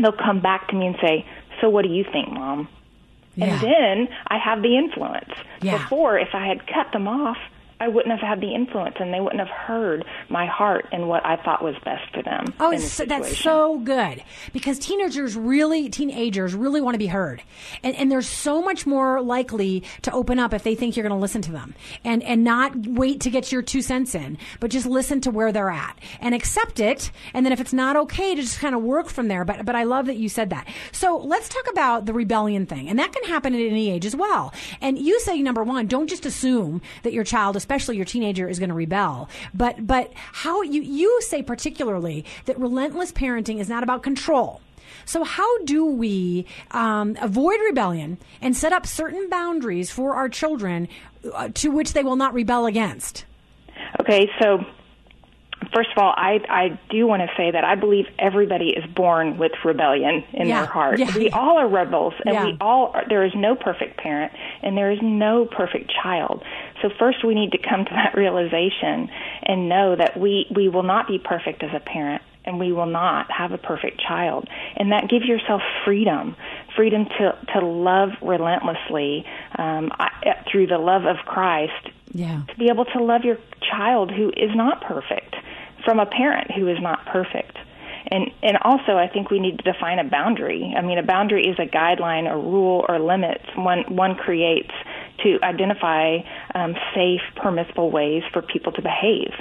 they'll 0.00 0.12
come 0.12 0.40
back 0.40 0.68
to 0.68 0.76
me 0.76 0.86
and 0.86 0.96
say, 1.00 1.26
So 1.60 1.68
what 1.68 1.82
do 1.82 1.90
you 1.90 2.04
think, 2.04 2.32
mom? 2.32 2.68
Yeah. 3.36 3.46
And 3.46 3.62
then 3.62 4.16
I 4.28 4.38
have 4.38 4.62
the 4.62 4.76
influence. 4.76 5.32
Yeah. 5.60 5.78
Before, 5.78 6.18
if 6.18 6.28
I 6.34 6.46
had 6.46 6.66
cut 6.66 6.92
them 6.92 7.08
off, 7.08 7.38
I 7.84 7.88
wouldn't 7.88 8.18
have 8.18 8.26
had 8.26 8.40
the 8.40 8.54
influence 8.54 8.96
and 8.98 9.12
they 9.12 9.20
wouldn't 9.20 9.40
have 9.40 9.54
heard 9.54 10.06
my 10.30 10.46
heart 10.46 10.86
and 10.90 11.06
what 11.06 11.24
I 11.26 11.36
thought 11.36 11.62
was 11.62 11.74
best 11.84 12.10
for 12.14 12.22
them. 12.22 12.46
Oh, 12.58 12.70
it's, 12.70 12.96
that's 12.96 13.36
so 13.36 13.78
good 13.78 14.22
because 14.54 14.78
teenagers 14.78 15.36
really, 15.36 15.90
teenagers 15.90 16.54
really 16.54 16.80
want 16.80 16.94
to 16.94 16.98
be 16.98 17.08
heard, 17.08 17.42
and 17.82 17.94
and 17.96 18.10
they're 18.10 18.22
so 18.22 18.62
much 18.62 18.86
more 18.86 19.20
likely 19.20 19.82
to 20.00 20.10
open 20.12 20.38
up 20.38 20.54
if 20.54 20.62
they 20.62 20.74
think 20.74 20.96
you're 20.96 21.06
going 21.06 21.18
to 21.18 21.20
listen 21.20 21.42
to 21.42 21.52
them 21.52 21.74
and 22.04 22.22
and 22.22 22.42
not 22.42 22.74
wait 22.74 23.20
to 23.20 23.28
get 23.28 23.52
your 23.52 23.60
two 23.60 23.82
cents 23.82 24.14
in, 24.14 24.38
but 24.60 24.70
just 24.70 24.86
listen 24.86 25.20
to 25.20 25.30
where 25.30 25.52
they're 25.52 25.68
at 25.68 25.98
and 26.20 26.34
accept 26.34 26.80
it, 26.80 27.10
and 27.34 27.44
then 27.44 27.52
if 27.52 27.60
it's 27.60 27.74
not 27.74 27.96
okay, 27.96 28.34
to 28.34 28.40
just 28.40 28.60
kind 28.60 28.74
of 28.74 28.80
work 28.80 29.10
from 29.10 29.28
there. 29.28 29.44
But 29.44 29.66
but 29.66 29.76
I 29.76 29.84
love 29.84 30.06
that 30.06 30.16
you 30.16 30.30
said 30.30 30.48
that. 30.48 30.66
So 30.90 31.18
let's 31.18 31.50
talk 31.50 31.70
about 31.70 32.06
the 32.06 32.14
rebellion 32.14 32.64
thing, 32.64 32.88
and 32.88 32.98
that 32.98 33.12
can 33.12 33.24
happen 33.24 33.52
at 33.52 33.60
any 33.60 33.90
age 33.90 34.06
as 34.06 34.16
well. 34.16 34.54
And 34.80 34.98
you 34.98 35.20
say 35.20 35.42
number 35.42 35.62
one, 35.62 35.86
don't 35.86 36.08
just 36.08 36.24
assume 36.24 36.80
that 37.02 37.12
your 37.12 37.24
child, 37.24 37.56
especially 37.56 37.73
your 37.92 38.04
teenager, 38.04 38.48
is 38.48 38.58
going 38.58 38.68
to 38.70 38.74
rebel, 38.74 39.28
but 39.52 39.86
but 39.86 40.12
how 40.14 40.62
you 40.62 40.82
you 40.82 41.20
say 41.22 41.42
particularly 41.42 42.24
that 42.46 42.58
relentless 42.58 43.12
parenting 43.12 43.58
is 43.60 43.68
not 43.68 43.82
about 43.82 44.02
control. 44.02 44.60
So, 45.06 45.24
how 45.24 45.58
do 45.64 45.84
we 45.84 46.46
um, 46.70 47.16
avoid 47.20 47.60
rebellion 47.60 48.18
and 48.40 48.56
set 48.56 48.72
up 48.72 48.86
certain 48.86 49.28
boundaries 49.28 49.90
for 49.90 50.14
our 50.14 50.28
children 50.28 50.88
uh, 51.34 51.48
to 51.54 51.68
which 51.70 51.92
they 51.92 52.02
will 52.02 52.16
not 52.16 52.32
rebel 52.32 52.64
against? 52.66 53.24
Okay, 54.00 54.28
so 54.40 54.58
first 55.74 55.90
of 55.96 55.98
all, 56.02 56.14
I 56.16 56.38
I 56.48 56.80
do 56.90 57.06
want 57.06 57.22
to 57.22 57.28
say 57.36 57.50
that 57.50 57.64
I 57.64 57.74
believe 57.74 58.06
everybody 58.18 58.70
is 58.70 58.84
born 58.94 59.36
with 59.38 59.52
rebellion 59.64 60.24
in 60.32 60.46
Yeah, 60.48 60.60
their 60.62 60.70
heart. 60.70 60.98
yeah, 60.98 61.14
we 61.16 61.30
all 61.30 61.58
are 61.58 61.68
rebels, 61.68 62.14
and 62.24 62.34
Yeah. 62.34 62.44
we 62.46 62.56
all 62.60 62.92
are, 62.94 63.04
there 63.08 63.24
is 63.24 63.32
no 63.34 63.54
perfect 63.56 63.98
parent, 63.98 64.32
and 64.62 64.76
there 64.76 64.90
is 64.90 64.98
no 65.02 65.44
perfect 65.46 65.92
child. 66.02 66.42
So 66.84 66.90
first, 66.98 67.24
we 67.24 67.34
need 67.34 67.52
to 67.52 67.58
come 67.58 67.86
to 67.86 67.90
that 67.92 68.14
realization 68.18 69.08
and 69.42 69.70
know 69.70 69.96
that 69.96 70.20
we 70.20 70.46
we 70.54 70.68
will 70.68 70.82
not 70.82 71.08
be 71.08 71.18
perfect 71.18 71.62
as 71.62 71.70
a 71.74 71.80
parent. 71.80 72.22
And 72.46 72.60
we 72.60 72.72
will 72.72 72.84
not 72.84 73.30
have 73.32 73.52
a 73.52 73.56
perfect 73.56 74.02
child, 74.06 74.46
and 74.76 74.92
that 74.92 75.08
gives 75.08 75.24
yourself 75.24 75.62
freedom, 75.86 76.36
freedom 76.76 77.06
to 77.06 77.38
to 77.54 77.64
love 77.64 78.10
relentlessly 78.20 79.24
um, 79.56 79.90
I- 79.98 80.44
through 80.52 80.66
the 80.66 80.76
love 80.76 81.06
of 81.06 81.16
Christ, 81.24 81.88
Yeah. 82.12 82.42
to 82.46 82.54
be 82.58 82.68
able 82.68 82.84
to 82.84 83.02
love 83.02 83.24
your 83.24 83.38
child 83.62 84.10
who 84.10 84.28
is 84.28 84.54
not 84.54 84.82
perfect 84.82 85.34
from 85.86 86.00
a 86.00 86.04
parent 86.04 86.50
who 86.50 86.68
is 86.68 86.76
not 86.82 87.06
perfect. 87.06 87.56
And 88.08 88.30
and 88.42 88.58
also 88.60 88.98
I 88.98 89.08
think 89.08 89.30
we 89.30 89.40
need 89.40 89.56
to 89.60 89.72
define 89.72 89.98
a 89.98 90.04
boundary. 90.04 90.74
I 90.76 90.82
mean 90.82 90.98
a 90.98 91.02
boundary 91.02 91.46
is 91.46 91.58
a 91.58 91.64
guideline, 91.64 92.30
a 92.30 92.36
rule 92.36 92.84
or 92.86 92.98
limits 92.98 93.46
one 93.56 93.84
one 93.88 94.16
creates 94.16 94.74
to 95.22 95.38
identify 95.42 96.18
um, 96.54 96.74
safe, 96.94 97.20
permissible 97.36 97.90
ways 97.90 98.22
for 98.32 98.42
people 98.42 98.72
to 98.72 98.82
behave. 98.82 99.32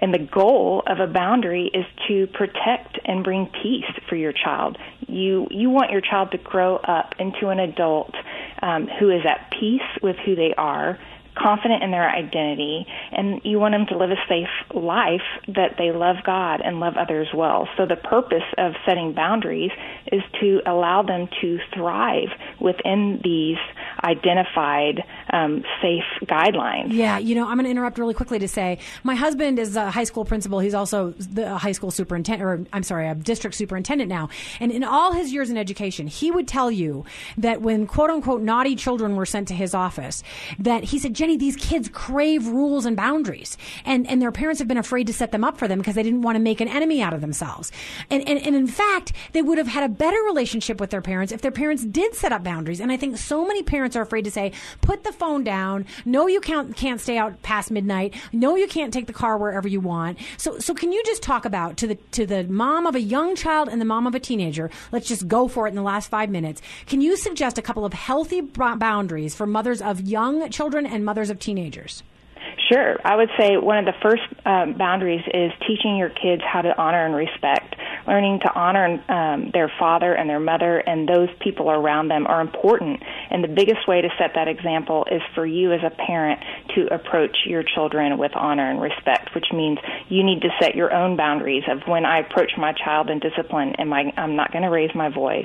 And 0.00 0.14
the 0.14 0.18
goal 0.18 0.82
of 0.86 1.00
a 1.00 1.06
boundary 1.06 1.70
is 1.74 1.84
to 2.06 2.28
protect 2.28 2.98
and 3.04 3.24
bring 3.24 3.46
peace 3.46 3.90
for 4.08 4.14
your 4.14 4.32
child. 4.32 4.78
You 5.08 5.48
you 5.50 5.70
want 5.70 5.90
your 5.90 6.00
child 6.00 6.30
to 6.32 6.38
grow 6.38 6.76
up 6.76 7.14
into 7.18 7.48
an 7.48 7.58
adult 7.58 8.14
um, 8.62 8.86
who 8.98 9.10
is 9.10 9.22
at 9.26 9.50
peace 9.58 9.82
with 10.00 10.16
who 10.24 10.36
they 10.36 10.54
are, 10.56 10.98
confident 11.36 11.82
in 11.82 11.90
their 11.90 12.08
identity, 12.08 12.86
and 13.12 13.40
you 13.44 13.58
want 13.58 13.72
them 13.72 13.86
to 13.86 13.96
live 13.96 14.10
a 14.10 14.28
safe 14.28 14.48
life 14.74 15.22
that 15.48 15.76
they 15.78 15.90
love 15.92 16.16
God 16.24 16.60
and 16.64 16.80
love 16.80 16.94
others 16.96 17.28
well. 17.34 17.68
So 17.76 17.86
the 17.86 17.96
purpose 17.96 18.44
of 18.56 18.72
setting 18.86 19.14
boundaries 19.14 19.70
is 20.12 20.22
to 20.40 20.60
allow 20.66 21.02
them 21.02 21.28
to 21.40 21.58
thrive 21.74 22.28
within 22.60 23.20
these 23.22 23.58
identified 24.08 25.04
um, 25.30 25.62
safe 25.82 26.04
guidelines. 26.24 26.88
Yeah, 26.92 27.18
you 27.18 27.34
know, 27.34 27.46
I'm 27.46 27.56
going 27.56 27.64
to 27.64 27.70
interrupt 27.70 27.98
really 27.98 28.14
quickly 28.14 28.38
to 28.38 28.48
say 28.48 28.78
my 29.04 29.14
husband 29.14 29.58
is 29.58 29.76
a 29.76 29.90
high 29.90 30.04
school 30.04 30.24
principal. 30.24 30.58
He's 30.60 30.74
also 30.74 31.10
the 31.18 31.56
high 31.58 31.72
school 31.72 31.90
superintendent, 31.90 32.42
or 32.42 32.66
I'm 32.72 32.82
sorry, 32.82 33.08
a 33.08 33.14
district 33.14 33.56
superintendent 33.56 34.08
now. 34.08 34.28
And 34.60 34.72
in 34.72 34.84
all 34.84 35.12
his 35.12 35.32
years 35.32 35.50
in 35.50 35.56
education, 35.56 36.06
he 36.06 36.30
would 36.30 36.48
tell 36.48 36.70
you 36.70 37.04
that 37.36 37.60
when 37.60 37.86
quote 37.86 38.10
unquote 38.10 38.42
naughty 38.42 38.74
children 38.76 39.16
were 39.16 39.26
sent 39.26 39.48
to 39.48 39.54
his 39.54 39.74
office, 39.74 40.22
that 40.58 40.84
he 40.84 40.98
said, 40.98 41.14
Jenny, 41.14 41.36
these 41.36 41.56
kids 41.56 41.88
crave 41.88 42.46
rules 42.46 42.86
and 42.86 42.96
boundaries. 42.96 43.56
And, 43.84 44.08
and 44.08 44.22
their 44.22 44.32
parents 44.32 44.58
have 44.60 44.68
been 44.68 44.78
afraid 44.78 45.06
to 45.08 45.12
set 45.12 45.32
them 45.32 45.44
up 45.44 45.58
for 45.58 45.68
them 45.68 45.78
because 45.78 45.94
they 45.94 46.02
didn't 46.02 46.22
want 46.22 46.36
to 46.36 46.40
make 46.40 46.60
an 46.60 46.68
enemy 46.68 47.02
out 47.02 47.12
of 47.12 47.20
themselves. 47.20 47.70
And, 48.10 48.26
and, 48.28 48.38
and 48.38 48.56
in 48.56 48.66
fact, 48.66 49.12
they 49.32 49.42
would 49.42 49.58
have 49.58 49.68
had 49.68 49.84
a 49.84 49.88
better 49.88 50.20
relationship 50.22 50.80
with 50.80 50.90
their 50.90 51.02
parents 51.02 51.32
if 51.32 51.42
their 51.42 51.50
parents 51.50 51.84
did 51.84 52.14
set 52.14 52.32
up 52.32 52.42
boundaries. 52.42 52.80
And 52.80 52.90
I 52.90 52.96
think 52.96 53.18
so 53.18 53.44
many 53.44 53.62
parents 53.62 53.96
are 53.98 54.02
afraid 54.02 54.24
to 54.24 54.30
say, 54.30 54.52
put 54.80 55.04
the 55.04 55.12
phone 55.12 55.44
down. 55.44 55.84
No, 56.04 56.26
you 56.26 56.40
can't, 56.40 56.74
can't 56.74 57.00
stay 57.00 57.18
out 57.18 57.42
past 57.42 57.70
midnight. 57.70 58.14
No, 58.32 58.56
you 58.56 58.66
can't 58.66 58.92
take 58.92 59.06
the 59.06 59.12
car 59.12 59.36
wherever 59.36 59.68
you 59.68 59.80
want. 59.80 60.18
So, 60.36 60.58
so 60.58 60.74
can 60.74 60.92
you 60.92 61.02
just 61.04 61.22
talk 61.22 61.44
about 61.44 61.76
to 61.78 61.86
the, 61.86 61.94
to 62.12 62.26
the 62.26 62.44
mom 62.44 62.86
of 62.86 62.94
a 62.94 63.00
young 63.00 63.34
child 63.36 63.68
and 63.68 63.80
the 63.80 63.84
mom 63.84 64.06
of 64.06 64.14
a 64.14 64.20
teenager? 64.20 64.70
Let's 64.92 65.08
just 65.08 65.28
go 65.28 65.48
for 65.48 65.66
it 65.66 65.70
in 65.70 65.76
the 65.76 65.82
last 65.82 66.08
five 66.08 66.30
minutes. 66.30 66.62
Can 66.86 67.00
you 67.00 67.16
suggest 67.16 67.58
a 67.58 67.62
couple 67.62 67.84
of 67.84 67.92
healthy 67.92 68.40
boundaries 68.40 69.34
for 69.34 69.46
mothers 69.46 69.82
of 69.82 70.00
young 70.00 70.48
children 70.50 70.86
and 70.86 71.04
mothers 71.04 71.30
of 71.30 71.38
teenagers? 71.38 72.02
Sure. 72.70 72.96
I 73.04 73.16
would 73.16 73.30
say 73.38 73.56
one 73.56 73.78
of 73.78 73.86
the 73.86 73.94
first 74.02 74.22
um, 74.44 74.74
boundaries 74.74 75.22
is 75.32 75.52
teaching 75.66 75.96
your 75.96 76.10
kids 76.10 76.42
how 76.44 76.60
to 76.60 76.76
honor 76.76 77.04
and 77.04 77.14
respect. 77.14 77.76
Learning 78.08 78.40
to 78.40 78.50
honor 78.54 79.04
um, 79.10 79.50
their 79.52 79.70
father 79.78 80.14
and 80.14 80.30
their 80.30 80.40
mother 80.40 80.78
and 80.78 81.06
those 81.06 81.28
people 81.40 81.70
around 81.70 82.08
them 82.08 82.26
are 82.26 82.40
important. 82.40 83.02
And 83.30 83.44
the 83.44 83.48
biggest 83.48 83.86
way 83.86 84.00
to 84.00 84.08
set 84.18 84.32
that 84.34 84.48
example 84.48 85.04
is 85.12 85.20
for 85.34 85.44
you 85.44 85.74
as 85.74 85.80
a 85.84 85.90
parent 85.90 86.40
to 86.74 86.86
approach 86.92 87.36
your 87.44 87.62
children 87.62 88.16
with 88.16 88.32
honor 88.34 88.70
and 88.70 88.80
respect, 88.80 89.34
which 89.34 89.52
means 89.52 89.78
you 90.08 90.24
need 90.24 90.40
to 90.40 90.48
set 90.58 90.74
your 90.74 90.90
own 90.90 91.18
boundaries 91.18 91.64
of 91.70 91.82
when 91.86 92.06
I 92.06 92.20
approach 92.20 92.52
my 92.56 92.72
child 92.72 93.10
in 93.10 93.18
discipline, 93.18 93.74
am 93.78 93.92
I, 93.92 94.10
I'm 94.16 94.36
not 94.36 94.52
going 94.52 94.64
to 94.64 94.70
raise 94.70 94.94
my 94.94 95.10
voice. 95.10 95.44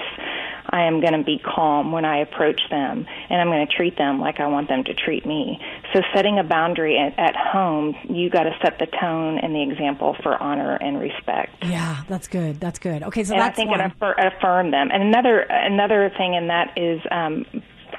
I 0.69 0.83
am 0.83 1.01
going 1.01 1.13
to 1.13 1.23
be 1.23 1.39
calm 1.39 1.91
when 1.91 2.05
I 2.05 2.19
approach 2.19 2.61
them, 2.69 3.05
and 3.29 3.41
I'm 3.41 3.47
going 3.47 3.65
to 3.67 3.73
treat 3.73 3.97
them 3.97 4.19
like 4.19 4.39
I 4.39 4.47
want 4.47 4.69
them 4.69 4.83
to 4.85 4.93
treat 4.93 5.25
me. 5.25 5.59
So, 5.93 6.01
setting 6.15 6.39
a 6.39 6.43
boundary 6.43 6.97
at, 6.97 7.17
at 7.19 7.35
home, 7.35 7.95
you 8.09 8.29
got 8.29 8.43
to 8.43 8.51
set 8.61 8.79
the 8.79 8.87
tone 8.99 9.39
and 9.39 9.53
the 9.53 9.61
example 9.61 10.15
for 10.23 10.41
honor 10.41 10.75
and 10.75 10.99
respect. 10.99 11.51
Yeah, 11.63 12.03
that's 12.07 12.27
good. 12.27 12.59
That's 12.59 12.79
good. 12.79 13.03
Okay, 13.03 13.23
so 13.23 13.33
and 13.33 13.43
I 13.43 13.49
think 13.49 13.69
one. 13.69 13.81
it 13.81 13.91
affir- 13.99 14.35
affirm 14.37 14.71
them. 14.71 14.89
And 14.91 15.03
another 15.03 15.39
another 15.39 16.11
thing 16.17 16.33
in 16.33 16.47
that 16.47 16.77
is 16.77 17.01
um, 17.11 17.45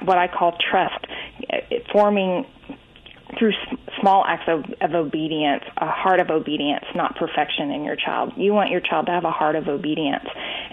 what 0.03 0.17
I 0.17 0.27
call 0.27 0.57
trust, 0.71 1.05
forming 1.91 2.45
through 3.37 3.51
small 3.99 4.23
acts 4.25 4.47
of, 4.47 4.63
of 4.81 4.93
obedience, 4.95 5.63
a 5.77 5.87
heart 5.87 6.19
of 6.19 6.29
obedience, 6.29 6.85
not 6.95 7.15
perfection 7.15 7.71
in 7.71 7.83
your 7.83 7.95
child. 7.95 8.33
You 8.37 8.53
want 8.53 8.69
your 8.69 8.81
child 8.81 9.07
to 9.07 9.11
have 9.11 9.25
a 9.25 9.31
heart 9.31 9.55
of 9.55 9.67
obedience. 9.67 10.25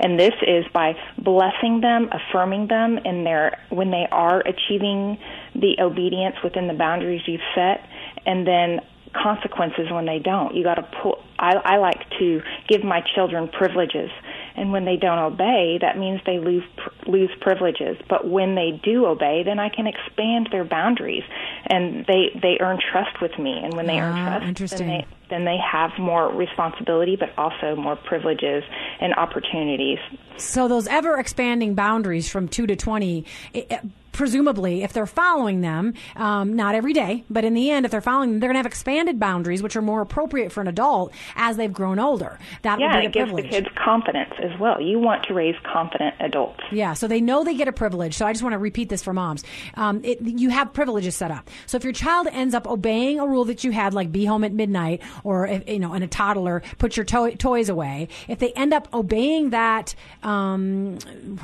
And 0.03 0.19
this 0.19 0.35
is 0.47 0.65
by 0.75 0.95
blessing 1.19 1.81
them, 1.81 2.11
affirming 2.13 2.67
them 2.69 2.99
in 3.05 3.25
their 3.25 3.59
when 3.71 3.91
they 3.91 4.07
are 4.11 4.41
achieving 4.41 5.19
the 5.55 5.77
obedience 5.81 6.37
within 6.43 6.67
the 6.67 6.75
boundaries 6.75 7.23
you've 7.27 7.41
set, 7.55 7.89
and 8.27 8.47
then 8.47 8.81
consequences 9.15 9.91
when 9.91 10.07
they 10.07 10.19
don't. 10.19 10.55
You 10.55 10.65
got 10.65 10.75
to 10.77 10.89
pull. 11.03 11.23
I, 11.39 11.55
I 11.65 11.77
like 11.79 12.09
to 12.19 12.41
give 12.69 12.83
my 12.85 13.01
children 13.15 13.49
privileges, 13.49 14.11
and 14.57 14.73
when 14.73 14.85
they 14.85 14.97
don't 14.97 15.19
obey, 15.19 15.79
that 15.81 15.99
means 15.99 16.21
they 16.25 16.39
lose 16.39 16.65
lose 17.07 17.31
privileges. 17.41 17.97
But 18.09 18.29
when 18.29 18.55
they 18.55 18.81
do 18.83 19.07
obey, 19.07 19.43
then 19.45 19.59
I 19.59 19.69
can 19.69 19.87
expand 19.87 20.49
their 20.51 20.65
boundaries, 20.65 21.25
and 21.69 22.05
they 22.07 22.31
they 22.41 22.59
earn 22.61 22.79
trust 22.91 23.21
with 23.21 23.39
me. 23.39 23.61
And 23.63 23.75
when 23.75 23.87
they 23.87 23.99
earn 24.01 24.17
Ah, 24.17 24.25
trust, 24.39 24.47
interesting. 24.47 24.79
then 24.79 24.89
they 24.89 25.07
then 25.31 25.45
they 25.45 25.57
have 25.59 25.91
more 25.99 26.29
responsibility, 26.33 27.17
but 27.17 27.31
also 27.39 27.75
more 27.77 27.97
privileges 27.97 28.63
and 29.03 29.15
opportunities. 29.15 29.99
So 30.37 30.69
those 30.69 30.87
ever 30.87 31.19
expanding 31.19 31.75
boundaries 31.75 32.29
from 32.29 32.49
two 32.49 32.67
to 32.67 32.77
twenty. 32.77 33.27
It, 33.53 33.81
Presumably, 34.13 34.83
if 34.83 34.93
they're 34.93 35.07
following 35.07 35.63
them, 35.63 35.95
um, 36.17 36.55
not 36.55 36.75
every 36.75 36.93
day, 36.93 37.25
but 37.31 37.45
in 37.45 37.55
the 37.55 37.71
end, 37.71 37.85
if 37.87 37.91
they're 37.91 38.01
following 38.01 38.31
them, 38.31 38.41
they're 38.41 38.49
going 38.49 38.55
to 38.55 38.59
have 38.59 38.67
expanded 38.67 39.19
boundaries, 39.19 39.63
which 39.63 39.75
are 39.75 39.83
more 39.83 40.01
appropriate 40.03 40.53
for 40.53 40.61
an 40.61 40.69
adult 40.69 41.13
as 41.35 41.57
they've 41.57 41.73
grown 41.73 41.99
older. 41.99 42.39
That 42.63 42.79
Yeah, 42.79 42.99
it 42.99 43.05
the 43.05 43.09
gives 43.11 43.25
privilege. 43.33 43.45
the 43.45 43.49
kids 43.51 43.69
confidence 43.83 44.33
as 44.43 44.59
well. 44.61 44.81
You 44.81 44.99
want 44.99 45.25
to 45.25 45.35
raise 45.35 45.57
confident 45.65 46.15
adults. 46.21 46.61
Yeah, 46.71 46.93
so 46.93 47.09
they 47.09 47.21
know 47.21 47.43
they 47.43 47.55
get 47.55 47.69
a 47.69 47.73
privilege. 47.73 48.15
So 48.15 48.27
I 48.27 48.33
just 48.33 48.43
want 48.43 48.53
to 48.53 48.59
repeat 48.59 48.89
this 48.91 49.03
for 49.03 49.13
moms. 49.13 49.45
Um, 49.75 50.01
it, 50.05 50.21
you 50.21 50.51
have 50.51 50.73
privileges 50.73 51.17
set 51.17 51.31
up. 51.31 51.49
So 51.67 51.77
if 51.77 51.85
your 51.85 51.93
child 51.95 52.29
ends 52.31 52.55
up 52.55 52.67
obeying 52.67 53.19
a 53.19 53.27
rule 53.27 53.47
that 53.47 53.65
you 53.65 53.71
had, 53.73 53.95
like 53.95 54.13
be 54.13 54.25
home 54.27 54.45
at 54.45 54.53
midnight, 54.53 55.01
or 55.25 55.47
if, 55.47 55.69
you 55.69 55.79
know, 55.79 55.95
in 55.95 56.03
a 56.03 56.09
toddler 56.09 56.63
put 56.79 56.97
your 56.97 57.05
to- 57.07 57.35
toys 57.37 57.69
away, 57.71 58.09
if 58.29 58.39
they 58.39 58.53
end 58.53 58.75
up 58.75 58.89
obeying 58.93 59.51
that, 59.51 59.95
um, 60.23 60.99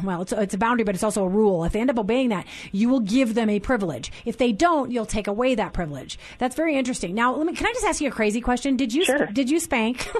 well, 0.04 0.22
it's, 0.22 0.32
it's 0.32 0.54
a 0.54 0.58
boundary, 0.58 0.84
but 0.84 0.94
it's 0.94 1.04
also 1.04 1.24
a 1.24 1.28
rule. 1.28 1.64
If 1.64 1.72
they 1.72 1.80
end 1.80 1.90
up 1.90 1.98
obeying 1.98 2.28
that, 2.28 2.46
you 2.72 2.88
will 2.88 3.00
give 3.00 3.34
them 3.34 3.48
a 3.50 3.60
privilege. 3.60 4.10
If 4.24 4.38
they 4.38 4.52
don't, 4.52 4.90
you'll 4.90 5.06
take 5.06 5.26
away 5.26 5.54
that 5.54 5.72
privilege. 5.72 6.18
That's 6.38 6.54
very 6.56 6.76
interesting. 6.76 7.14
Now, 7.14 7.34
let 7.34 7.46
me. 7.46 7.54
Can 7.54 7.66
I 7.66 7.72
just 7.72 7.84
ask 7.86 8.00
you 8.00 8.08
a 8.08 8.12
crazy 8.12 8.40
question? 8.40 8.76
Did 8.76 8.92
you 8.94 9.04
Sure. 9.04 9.26
did 9.26 9.48
you 9.50 9.60
spank? 9.60 10.08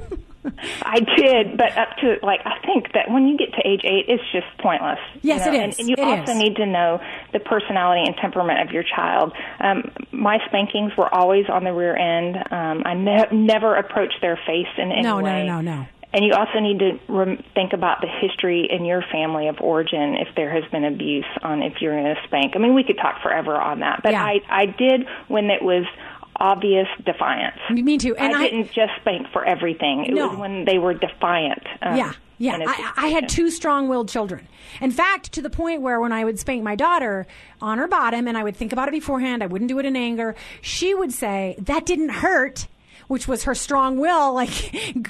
I 0.83 1.01
did, 1.01 1.59
but 1.59 1.77
up 1.77 1.88
to 2.01 2.16
like 2.22 2.40
I 2.46 2.59
think 2.64 2.92
that 2.94 3.11
when 3.11 3.27
you 3.27 3.37
get 3.37 3.53
to 3.55 3.68
age 3.68 3.83
eight, 3.85 4.07
it's 4.09 4.22
just 4.33 4.46
pointless. 4.59 4.98
Yes, 5.20 5.44
you 5.44 5.53
know? 5.53 5.59
it 5.59 5.62
and, 5.64 5.79
and 5.81 5.88
you 5.88 5.94
It 5.98 6.05
also 6.05 6.33
is. 6.33 6.38
need 6.38 6.57
to 6.57 6.64
know 6.66 7.01
the 7.33 7.40
personality 7.40 8.03
and 8.07 8.16
temperament 8.16 8.61
of 8.66 8.72
your 8.72 8.85
child. 8.85 9.33
Um, 9.61 9.90
my 10.12 10.38
spankings 10.46 10.92
were 10.96 11.12
always 11.14 11.46
on 11.51 11.64
the 11.64 11.72
rear 11.72 11.96
end. 11.96 12.37
Um, 12.51 12.83
I 12.87 12.94
ne- 12.94 13.29
never 13.33 13.74
approached 13.77 14.18
their 14.22 14.37
face 14.46 14.68
in 14.79 14.90
any 14.92 15.03
No, 15.03 15.20
no, 15.20 15.44
no, 15.44 15.61
no, 15.61 15.61
no. 15.61 15.87
And 16.12 16.24
you 16.24 16.32
also 16.32 16.58
need 16.60 16.78
to 16.78 16.98
rem- 17.08 17.44
think 17.54 17.74
about 17.74 18.00
the 18.00 18.06
history 18.08 18.66
in 18.70 18.84
your 18.86 19.02
family 19.12 19.48
of 19.48 19.60
origin 19.60 20.14
if 20.14 20.28
there 20.36 20.50
has 20.50 20.64
been 20.70 20.84
abuse 20.84 21.26
on 21.42 21.62
if 21.62 21.82
you're 21.82 21.92
going 22.00 22.14
to 22.14 22.20
spank. 22.26 22.54
I 22.56 22.58
mean, 22.58 22.74
we 22.74 22.82
could 22.82 22.96
talk 22.96 23.20
forever 23.22 23.54
on 23.54 23.80
that, 23.80 24.00
but 24.02 24.12
Yeah. 24.12 24.24
I 24.24 24.40
I 24.48 24.66
did 24.66 25.06
when 25.28 25.50
it 25.50 25.60
was 25.62 25.84
obvious 26.40 26.86
defiance. 27.04 27.58
Me 27.70 27.98
too. 27.98 28.14
And 28.16 28.34
I, 28.34 28.40
I- 28.42 28.48
didn't 28.50 28.72
just 28.72 28.92
spank 29.00 29.26
for 29.32 29.44
everything. 29.44 30.04
It 30.06 30.14
No. 30.14 30.28
was 30.28 30.38
when 30.38 30.64
they 30.64 30.78
were 30.78 30.94
defiant. 30.94 31.62
um, 31.82 31.96
Yeah, 31.96 32.12
yeah. 32.38 32.58
I, 32.66 32.92
I 32.96 33.06
had 33.08 33.28
two 33.28 33.50
strong-willed 33.50 34.08
children. 34.08 34.46
In 34.80 34.92
fact, 34.92 35.32
to 35.32 35.42
the 35.42 35.50
point 35.50 35.82
where 35.82 36.00
when 36.00 36.12
I 36.12 36.24
would 36.24 36.38
spank 36.38 36.62
my 36.62 36.76
daughter 36.76 37.26
on 37.60 37.78
her 37.78 37.88
bottom, 37.88 38.28
and 38.28 38.38
I 38.38 38.44
would 38.44 38.56
think 38.56 38.72
about 38.72 38.86
it 38.88 38.92
beforehand, 38.92 39.42
I 39.42 39.46
wouldn't 39.46 39.68
do 39.68 39.78
it 39.80 39.84
in 39.84 39.96
anger. 39.96 40.36
She 40.62 40.94
would 40.94 41.12
say, 41.12 41.56
"That 41.58 41.84
didn't 41.84 42.10
hurt." 42.10 42.66
Which 43.08 43.26
was 43.28 43.44
her 43.44 43.54
strong 43.54 43.98
will, 43.98 44.32
like 44.34 44.50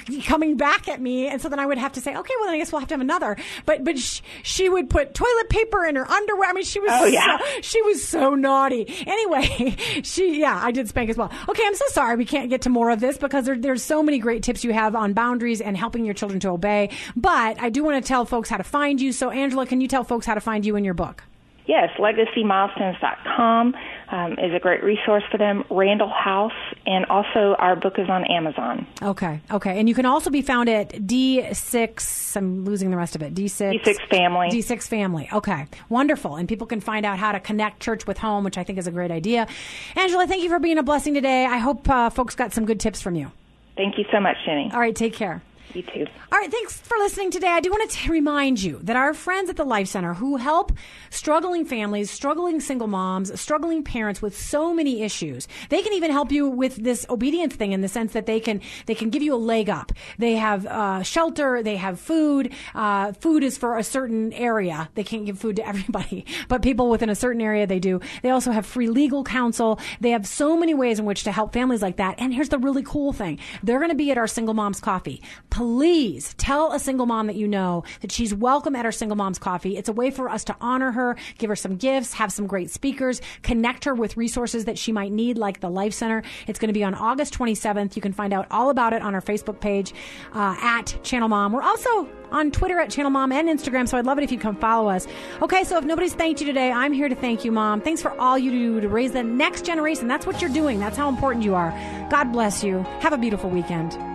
coming 0.25 0.57
back 0.57 0.89
at 0.89 1.01
me. 1.01 1.29
And 1.29 1.41
so 1.43 1.49
then 1.49 1.59
I 1.59 1.67
would 1.67 1.79
have 1.79 1.93
to 1.93 2.01
say, 2.01 2.17
okay, 2.17 2.33
well, 2.39 2.47
then 2.47 2.55
I 2.55 2.59
guess 2.59 2.73
we'll 2.73 2.81
have 2.81 2.89
to 2.89 2.95
have 2.95 3.01
another. 3.01 3.37
But 3.67 3.85
but 3.85 3.99
she, 3.99 4.23
she 4.43 4.69
would 4.69 4.89
put 4.89 5.15
toilet 5.15 5.49
paper 5.51 5.85
in 5.85 5.97
her 5.97 6.09
underwear. 6.11 6.49
I 6.51 6.53
mean, 6.55 6.65
she 6.65 6.81
was 6.81 6.91
Oh, 6.95 7.05
yeah. 7.05 7.39
so, 7.39 7.45
she 7.61 7.83
was 7.83 8.07
so 8.07 8.35
naughty. 8.35 8.87
Anyway, 9.07 9.77
she 10.03 10.41
yeah, 10.41 10.59
I 10.63 10.71
did 10.71 10.89
spank 10.89 11.11
as 11.11 11.17
well. 11.17 11.31
Okay, 11.49 11.63
I'm 11.67 11.75
so 11.75 11.85
sorry 11.89 12.17
we 12.17 12.25
can't 12.25 12.49
get 12.51 12.63
to 12.63 12.71
more 12.71 12.91
of 12.91 13.01
this 13.01 13.19
because 13.19 13.45
there, 13.45 13.59
there's 13.59 13.83
so 13.83 14.03
many 14.03 14.19
great 14.19 14.43
tips 14.43 14.65
you 14.65 14.73
have 14.73 14.95
on 14.97 15.13
boundaries 15.13 15.61
and 15.61 15.77
helping 15.77 16.05
your 16.05 16.15
children 16.15 16.41
to 16.41 16.49
obey. 16.51 16.91
But 17.17 17.61
I 17.61 17.69
do 17.69 17.85
want 17.85 18.03
to 18.03 18.07
tell 18.09 18.25
folks 18.25 18.49
how 18.49 18.57
to 18.57 18.65
find 18.65 19.01
you. 19.01 19.13
So 19.13 19.31
Angela, 19.31 19.67
can 19.67 19.81
you 19.81 19.89
tell 19.89 20.05
folks 20.05 20.25
how 20.25 20.35
to 20.35 20.41
find 20.41 20.65
you 20.65 20.77
in 20.77 20.85
your 20.85 20.95
book? 20.95 21.25
Yes, 21.67 21.91
legacymilestones.com 21.99 23.75
um, 24.11 24.33
is 24.33 24.55
a 24.55 24.59
great 24.59 24.83
resource 24.83 25.23
for 25.31 25.39
them. 25.39 25.65
Randall 25.71 26.09
House, 26.09 26.53
and 26.87 27.05
also 27.07 27.55
our 27.59 27.77
book 27.77 27.99
is 27.99 28.09
on 28.09 28.25
Amazon. 28.25 28.87
Okay, 29.03 29.41
okay, 29.51 29.79
and 29.79 29.89
you 29.89 29.95
can 29.95 30.07
also 30.07 30.31
be 30.31 30.43
found 30.43 30.69
at 30.69 30.93
D6. 30.93 32.37
I'm 32.37 32.65
losing 32.65 32.91
the 32.91 32.97
rest 32.97 33.15
of 33.17 33.23
it. 33.23 33.35
D6. 33.35 33.83
D6 33.83 34.09
Family. 34.09 34.49
D6 34.49 34.89
Family. 34.89 35.29
Okay, 35.33 35.67
wonderful. 35.89 36.37
And 36.37 36.49
people 36.49 36.67
can 36.67 36.81
find 36.81 37.05
out 37.05 37.19
how 37.19 37.33
to 37.33 37.41
connect 37.41 37.81
church 37.81 38.07
with 38.07 38.19
home, 38.19 38.45
which 38.45 38.59
I 38.59 38.65
think 38.65 38.79
is 38.79 38.87
a 38.87 38.93
great 38.93 39.11
idea. 39.11 39.47
Angela, 39.95 40.27
thank 40.27 40.43
you 40.43 40.49
for 40.49 40.59
being 40.59 40.79
a 40.79 40.83
blessing 40.83 41.15
today. 41.15 41.45
I 41.45 41.59
hope 41.59 41.89
uh, 41.89 42.11
folks 42.11 42.35
got 42.35 42.53
some 42.53 42.65
good 42.65 42.81
tips 42.81 43.03
from 43.03 43.15
you. 43.15 43.31
Thank 43.77 43.99
you 43.99 44.05
so 44.11 44.21
much, 44.21 44.37
Jenny. 44.45 44.71
All 44.73 44.81
right, 44.81 44.95
take 44.95 45.13
care. 45.13 45.43
You 45.75 45.83
too. 45.83 46.07
All 46.33 46.39
right, 46.39 46.51
thanks 46.51 46.79
for 46.79 46.97
listening 46.99 47.31
today. 47.31 47.49
I 47.49 47.61
do 47.61 47.71
want 47.71 47.91
to 47.91 48.11
remind 48.11 48.63
you 48.63 48.81
that 48.85 48.97
our 48.97 49.13
friends 49.13 49.51
at 49.51 49.57
the 49.57 49.65
Life 49.65 49.89
Center 49.89 50.15
who 50.15 50.37
help 50.37 50.73
struggling 51.11 51.67
families, 51.67 52.11
struggling 52.11 52.61
single 52.61 52.87
moms, 52.87 53.39
struggling 53.39 53.85
parents 53.85 54.23
with 54.23 54.37
so 54.37 54.73
many 54.73 55.03
issues, 55.03 55.47
they 55.69 55.83
can 55.83 55.93
even 55.93 56.11
help 56.11 56.33
you 56.33 56.49
with 56.49 56.77
this 56.77 57.05
obedience 57.11 57.55
thing 57.55 57.73
in 57.73 57.83
the 57.83 57.89
sense 57.89 58.13
that 58.15 58.27
they 58.27 58.41
can 58.41 58.63
they 58.87 58.95
can 58.95 59.11
give 59.11 59.23
you 59.23 59.35
a 59.35 59.37
leg 59.37 59.69
up. 59.69 59.93
They 60.19 60.37
have 60.37 60.65
uh, 60.67 61.03
shelter, 61.03 61.63
they 61.63 61.77
have 61.77 62.01
food. 62.01 62.53
Uh, 62.75 63.13
food 63.13 63.43
is 63.43 63.59
for 63.59 63.77
a 63.77 63.85
certain 63.85 64.33
area. 64.33 64.89
They 64.95 65.05
can't 65.05 65.27
give 65.27 65.39
food 65.39 65.57
to 65.57 65.69
everybody, 65.69 66.25
but 66.49 66.63
people 66.63 66.89
within 66.89 67.11
a 67.11 67.15
certain 67.15 67.43
area 67.43 67.67
they 67.67 67.81
do. 67.81 68.01
They 68.23 68.31
also 68.31 68.53
have 68.53 68.65
free 68.65 68.89
legal 68.89 69.23
counsel. 69.23 69.79
They 70.01 70.11
have 70.11 70.27
so 70.27 70.57
many 70.57 70.73
ways 70.73 70.99
in 70.99 71.05
which 71.05 71.25
to 71.25 71.33
help 71.33 71.53
families 71.53 71.83
like 71.83 71.97
that. 71.97 72.15
And 72.19 72.33
here's 72.33 72.49
the 72.49 72.59
really 72.59 72.83
cool 72.83 73.13
thing: 73.13 73.39
they're 73.63 73.79
going 73.79 73.91
to 73.91 73.95
be 73.95 74.11
at 74.11 74.19
our 74.19 74.27
Single 74.27 74.55
Moms 74.55 74.81
Coffee 74.81 75.23
please 75.59 76.35
tell 76.35 76.71
a 76.71 76.79
single 76.79 77.05
mom 77.05 77.27
that 77.27 77.35
you 77.35 77.49
know 77.49 77.83
that 78.01 78.13
she's 78.13 78.33
welcome 78.33 78.77
at 78.77 78.85
our 78.85 78.93
single 78.93 79.17
moms 79.17 79.41
coffee. 79.41 79.77
It's 79.77 79.89
a 79.89 79.93
way 79.93 80.13
for 80.13 80.29
us 80.29 80.45
to 80.45 80.57
honor 80.61 80.93
her, 80.93 81.17
give 81.37 81.49
her 81.49 81.57
some 81.57 81.75
gifts, 81.75 82.13
have 82.13 82.31
some 82.31 82.47
great 82.47 82.71
speakers, 82.71 83.21
connect 83.43 83.85
her 83.85 83.93
with 83.93 84.17
resources 84.17 84.67
that 84.67 84.79
she 84.79 84.93
might 84.93 85.11
need, 85.11 85.37
like 85.37 85.59
the 85.59 85.69
Life 85.69 85.95
Center. 85.95 86.23
It's 86.47 86.61
going 86.61 86.69
to 86.69 86.73
be 86.73 86.85
on 86.85 86.95
August 86.95 87.37
27th. 87.37 87.97
You 87.97 88.03
can 88.03 88.13
find 88.13 88.33
out 88.33 88.47
all 88.53 88.71
about 88.71 88.93
it 88.93 89.03
on 89.03 89.17
our 89.17 89.21
Facebook 89.21 89.59
page 89.59 89.93
uh, 90.33 90.55
at 90.61 90.97
Channel 91.03 91.29
Mom. 91.29 91.53
We're 91.53 91.63
also 91.63 92.09
on 92.31 92.53
Twitter 92.53 92.79
at 92.79 92.89
Channel 92.89 93.11
Mom 93.11 93.33
and 93.33 93.49
Instagram, 93.49 93.89
so 93.89 93.99
I'd 93.99 94.07
love 94.07 94.19
it 94.19 94.23
if 94.23 94.31
you'd 94.31 94.41
come 94.41 94.55
follow 94.55 94.89
us. 94.89 95.09
Okay, 95.43 95.65
so 95.65 95.77
if 95.77 95.85
nobody's 95.85 96.15
thanked 96.15 96.41
you 96.41 96.47
today, 96.47 96.71
I'm 96.71 96.93
here 96.93 97.09
to 97.09 97.17
thank 97.17 97.45
you, 97.45 97.51
Mom. 97.51 97.81
Thanks 97.81 98.01
for 98.01 98.17
all 98.21 98.39
you 98.39 98.53
do 98.53 98.81
to 98.81 98.89
raise 98.89 99.11
the 99.11 99.25
next 99.25 99.65
generation. 99.65 100.07
That's 100.07 100.25
what 100.25 100.41
you're 100.41 100.53
doing. 100.53 100.79
That's 100.79 100.97
how 100.97 101.09
important 101.09 101.45
you 101.45 101.57
are. 101.57 101.71
God 102.11 102.31
bless 102.31 102.63
you. 102.63 102.85
Have 103.01 103.13
a 103.13 103.19
beautiful 103.19 103.51
weekend. 103.51 104.08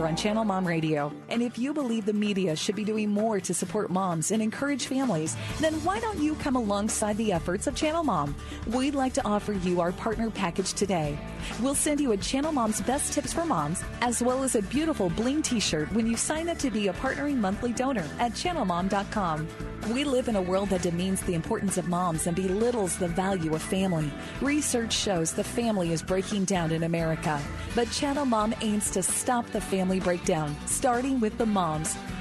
Hear 0.00 0.08
on 0.08 0.16
Channel 0.16 0.44
Mom 0.44 0.66
Radio, 0.66 1.12
and 1.28 1.42
if 1.42 1.58
you 1.58 1.74
believe 1.74 2.06
the 2.06 2.12
media 2.12 2.56
should 2.56 2.74
be 2.74 2.84
doing 2.84 3.10
more 3.10 3.38
to 3.40 3.52
support 3.52 3.90
moms 3.90 4.30
and 4.30 4.42
encourage 4.42 4.86
families, 4.86 5.36
then 5.60 5.74
why 5.84 6.00
don't 6.00 6.18
you 6.18 6.34
come 6.36 6.56
alongside 6.56 7.18
the 7.18 7.32
efforts 7.32 7.66
of 7.66 7.74
Channel 7.74 8.02
Mom? 8.02 8.34
We'd 8.68 8.94
like 8.94 9.12
to 9.14 9.24
offer 9.26 9.52
you 9.52 9.80
our 9.80 9.92
partner 9.92 10.30
package 10.30 10.72
today. 10.72 11.18
We'll 11.60 11.74
send 11.74 12.00
you 12.00 12.12
a 12.12 12.16
Channel 12.16 12.52
Mom's 12.52 12.80
best 12.80 13.12
tips 13.12 13.32
for 13.32 13.44
moms, 13.44 13.82
as 14.00 14.22
well 14.22 14.42
as 14.42 14.54
a 14.54 14.62
beautiful 14.62 15.10
bling 15.10 15.42
t 15.42 15.60
shirt 15.60 15.92
when 15.92 16.06
you 16.06 16.16
sign 16.16 16.48
up 16.48 16.58
to 16.58 16.70
be 16.70 16.88
a 16.88 16.94
partnering 16.94 17.36
monthly 17.36 17.72
donor 17.72 18.08
at 18.18 18.32
channelmom.com. 18.32 19.48
We 19.88 20.04
live 20.04 20.28
in 20.28 20.36
a 20.36 20.42
world 20.42 20.68
that 20.68 20.82
demeans 20.82 21.22
the 21.22 21.34
importance 21.34 21.78
of 21.78 21.88
moms 21.88 22.26
and 22.26 22.36
belittles 22.36 22.96
the 22.96 23.08
value 23.08 23.54
of 23.54 23.62
family. 23.62 24.12
Research 24.40 24.92
shows 24.92 25.32
the 25.32 25.42
family 25.42 25.92
is 25.92 26.02
breaking 26.02 26.44
down 26.44 26.70
in 26.70 26.82
America, 26.82 27.40
but 27.74 27.90
Channel 27.90 28.26
Mom 28.26 28.54
aims 28.60 28.90
to 28.90 29.02
stop 29.02 29.46
the 29.50 29.60
family 29.60 29.98
breakdown, 29.98 30.54
starting 30.66 31.18
with 31.18 31.36
the 31.38 31.46
moms. 31.46 31.96